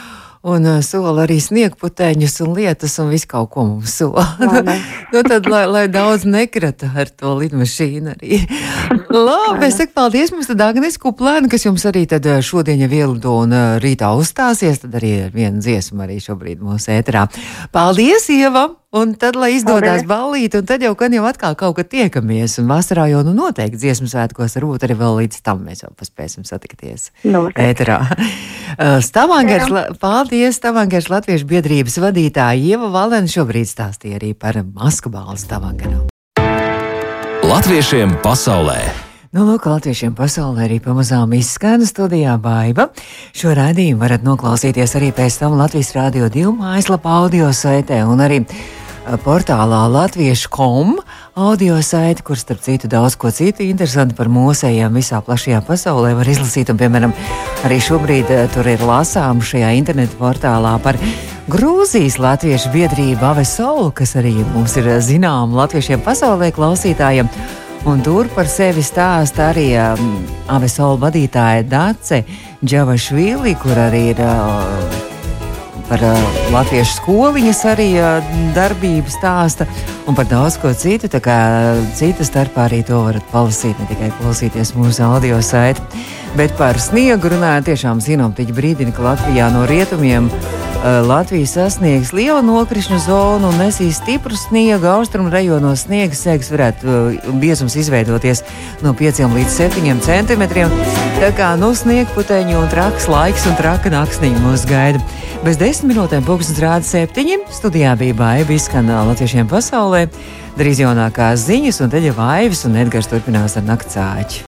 un 0.46 0.66
uh, 0.68 0.78
sola 0.84 1.24
arī 1.24 1.38
sniegputeņus 1.42 2.38
un 2.44 2.54
lietas 2.56 2.94
un 3.02 3.10
visu 3.10 3.28
kaut 3.30 3.50
ko 3.54 3.64
mums 3.66 3.96
sola. 3.98 4.24
nu, 5.12 5.22
tad, 5.26 5.48
lai, 5.50 5.64
lai 5.66 5.84
daudz 5.90 6.26
nekrata 6.28 6.92
ar 6.94 7.10
to 7.10 7.34
lidmašīnu 7.40 8.14
arī. 8.14 8.40
Labi, 9.10 9.66
es 9.66 9.78
saku 9.80 9.96
paldies 9.96 10.32
mums 10.34 10.50
tad 10.50 10.62
Agnes 10.68 11.00
Kuplēna, 11.02 11.50
kas 11.50 11.66
jums 11.66 11.86
arī 11.90 12.06
tad 12.10 12.26
uh, 12.30 12.38
šodien 12.44 12.86
jau 12.86 12.90
ielido 12.92 13.36
un 13.42 13.54
uh, 13.56 13.76
rītā 13.82 14.12
uzstāsies, 14.14 14.84
tad 14.84 14.94
arī 15.00 15.16
ar 15.26 15.34
vienu 15.34 15.62
dziesmu 15.64 16.06
arī 16.06 16.20
šobrīd 16.22 16.62
mūsu 16.62 16.94
ēterā. 16.94 17.26
Paldies, 17.74 18.30
Ieva! 18.30 18.68
Un 18.96 19.12
tad, 19.20 19.36
lai 19.36 19.50
izdodas 19.56 20.06
ballīt, 20.08 20.54
un 20.56 20.64
tad 20.64 20.80
jau, 20.84 20.94
kad 20.96 21.12
jau 21.12 21.24
atkal 21.28 21.56
kaut 21.58 21.76
kad 21.76 21.90
tiekamies, 21.92 22.54
un 22.62 22.70
vasarā 22.70 23.04
jau 23.10 23.20
nu 23.26 23.34
noteikti 23.36 23.80
dziesmu 23.82 24.08
svētkos, 24.08 24.56
varbūt 24.56 24.86
arī 24.86 24.96
vēl 24.96 25.18
līdz 25.20 25.42
tam 25.44 25.60
mēs 25.66 25.84
jau 25.84 25.90
paspēsim 25.98 26.46
satikties. 26.48 27.10
Ēterā. 27.26 28.00
Uh, 28.76 28.98
Stavangers, 29.04 29.68
La- 29.70 29.88
paldies, 30.00 30.56
Stavangers 30.58 31.10
Latviešu 31.12 31.46
biedrības 31.50 32.00
vadītāja 32.02 32.56
Ieva 32.72 32.88
Valena 32.94 33.28
šobrīd 33.30 33.68
stāstīja 33.68 34.20
arī 34.20 34.32
par 34.34 34.58
maskabālu 34.64 35.36
Stavangeru. 35.40 36.06
Latviešiem 37.46 38.16
pasaulē! 38.24 38.80
Nu, 39.36 39.42
lūk, 39.44 39.66
latviešiem 39.68 40.14
pasaulē 40.16 40.64
arī 40.64 40.78
pamazām 40.80 41.34
izskan 41.36 41.82
studijā 41.84 42.38
baiva. 42.40 42.88
Šo 43.36 43.52
raidījumu 43.58 44.00
varat 44.00 44.24
noklausīties 44.24 44.96
arī 44.96 45.10
pēc 45.12 45.36
tam 45.42 45.58
Latvijas 45.60 45.92
Rādio 45.92 46.30
2 46.32 46.54
mājaslapā 46.56 47.18
audio 47.20 47.50
saitē 47.52 48.00
un 48.08 48.24
arī 48.24 48.40
eh, 48.40 48.85
portālā 49.22 49.84
latviešu.com 49.92 50.96
audio 51.38 51.76
saiti, 51.82 52.24
kur 52.26 52.38
starp 52.38 52.62
citu 52.64 52.88
daudz 52.90 53.14
ko 53.20 53.30
citu 53.30 53.62
interesantu 53.62 54.16
par 54.18 54.30
mūsējiem 54.32 54.98
visā 54.98 55.20
plašajā 55.22 55.60
pasaulē 55.66 56.14
var 56.18 56.28
izlasīt. 56.30 56.72
Un, 56.72 56.80
piemēram, 56.80 57.14
arī 57.68 57.78
šobrīd 57.82 58.32
eh, 58.34 58.46
tur 58.54 58.66
ir 58.70 58.82
lasām 58.82 59.42
šajā 59.44 59.70
internetu 59.78 60.18
portālā 60.18 60.74
par 60.82 60.98
Grūzijas 61.46 62.18
latviešu 62.18 62.72
biedrību 62.74 63.22
Avesolu, 63.22 63.92
kas 63.94 64.16
arī 64.18 64.34
mums 64.54 64.74
ir 64.80 64.88
zināma 64.98 65.62
latviešiem 65.62 66.02
pasaulē 66.02 66.50
klausītājiem. 66.56 67.30
Un 67.86 68.00
tur 68.02 68.26
par 68.34 68.50
sevi 68.50 68.82
stāsta 68.82 69.52
arī 69.52 69.68
um, 69.78 70.16
Avesola 70.50 70.98
vadītāja 71.06 71.62
Dace 71.70 72.24
Džavašvili, 72.64 73.54
kur 73.62 73.78
arī 73.78 74.08
ir 74.16 74.24
uh, 74.26 75.15
par 75.88 76.02
uh, 76.02 76.36
latviešu 76.54 76.98
skoliņas 77.00 77.62
arī 77.72 77.88
uh, 78.00 78.34
darbību 78.56 79.12
stāsta 79.12 79.66
un 80.06 80.18
par 80.18 80.28
daudz 80.30 80.58
ko 80.62 80.72
citu. 80.76 81.10
Tā 81.12 81.20
kā 81.22 81.38
cita 81.98 82.26
starpā 82.26 82.66
arī 82.66 82.82
to 82.86 83.00
varat 83.06 83.26
palasīt, 83.32 83.78
ne 83.78 83.88
tikai 83.90 84.12
klausīties 84.20 84.74
mūsu 84.78 85.04
audio 85.06 85.40
saiti. 85.44 85.82
Bet 86.36 86.52
par 86.58 86.76
sniegu 86.82 87.30
runājot, 87.32 87.70
tiešām 87.70 88.02
sinoptiķi 88.04 88.54
brīdina, 88.56 88.92
ka 88.92 89.04
Latvijā 89.06 89.48
no 89.54 89.64
rietumiem 89.68 90.28
uh, 90.28 91.00
Latvija 91.06 91.48
sasniegs 91.48 92.12
lielu 92.16 92.42
nokrišņu 92.44 92.98
zonu 93.06 93.50
un 93.50 93.60
nesīs 93.62 94.00
stipru 94.02 94.36
sniegu. 94.36 94.86
Austrumu 94.98 95.32
rajonos 95.32 95.86
sniega 95.86 96.18
sēgas 96.18 96.52
varētu 96.52 96.90
uh, 96.92 97.30
biezums 97.40 97.78
izveidoties 97.80 98.44
no 98.84 98.92
5 98.96 99.24
līdz 99.32 99.56
7 99.62 100.02
centimetriem. 100.04 100.74
Tā 101.22 101.32
kā 101.36 101.54
nu 101.56 101.72
sniega 101.74 102.12
puteņi 102.14 102.58
un 102.60 102.68
traks 102.72 103.08
laiks 103.08 103.48
un 103.48 103.56
traka 103.56 103.92
naksniņa 103.94 104.44
mūs 104.44 104.66
gaida. 104.68 105.00
Bez 105.46 105.60
desmit 105.60 105.92
minūtēm 105.92 106.24
pūkstens 106.26 106.58
rāda 106.58 106.82
septiņi. 106.82 107.36
Studijā 107.54 107.92
bija 108.00 108.16
baiva 108.18 108.50
izskanā 108.56 108.96
latviešiem 109.06 109.46
pasaulē. 109.46 110.00
Drīz 110.58 110.80
jaunākās 110.82 111.44
ziņas, 111.46 111.78
un 111.84 111.92
tad 111.92 112.02
jau 112.02 112.16
vaivas 112.16 112.64
un 112.66 112.74
Edgars 112.82 113.06
turpinās 113.06 113.54
ar 113.54 113.62
naktsāķi. 113.68 114.42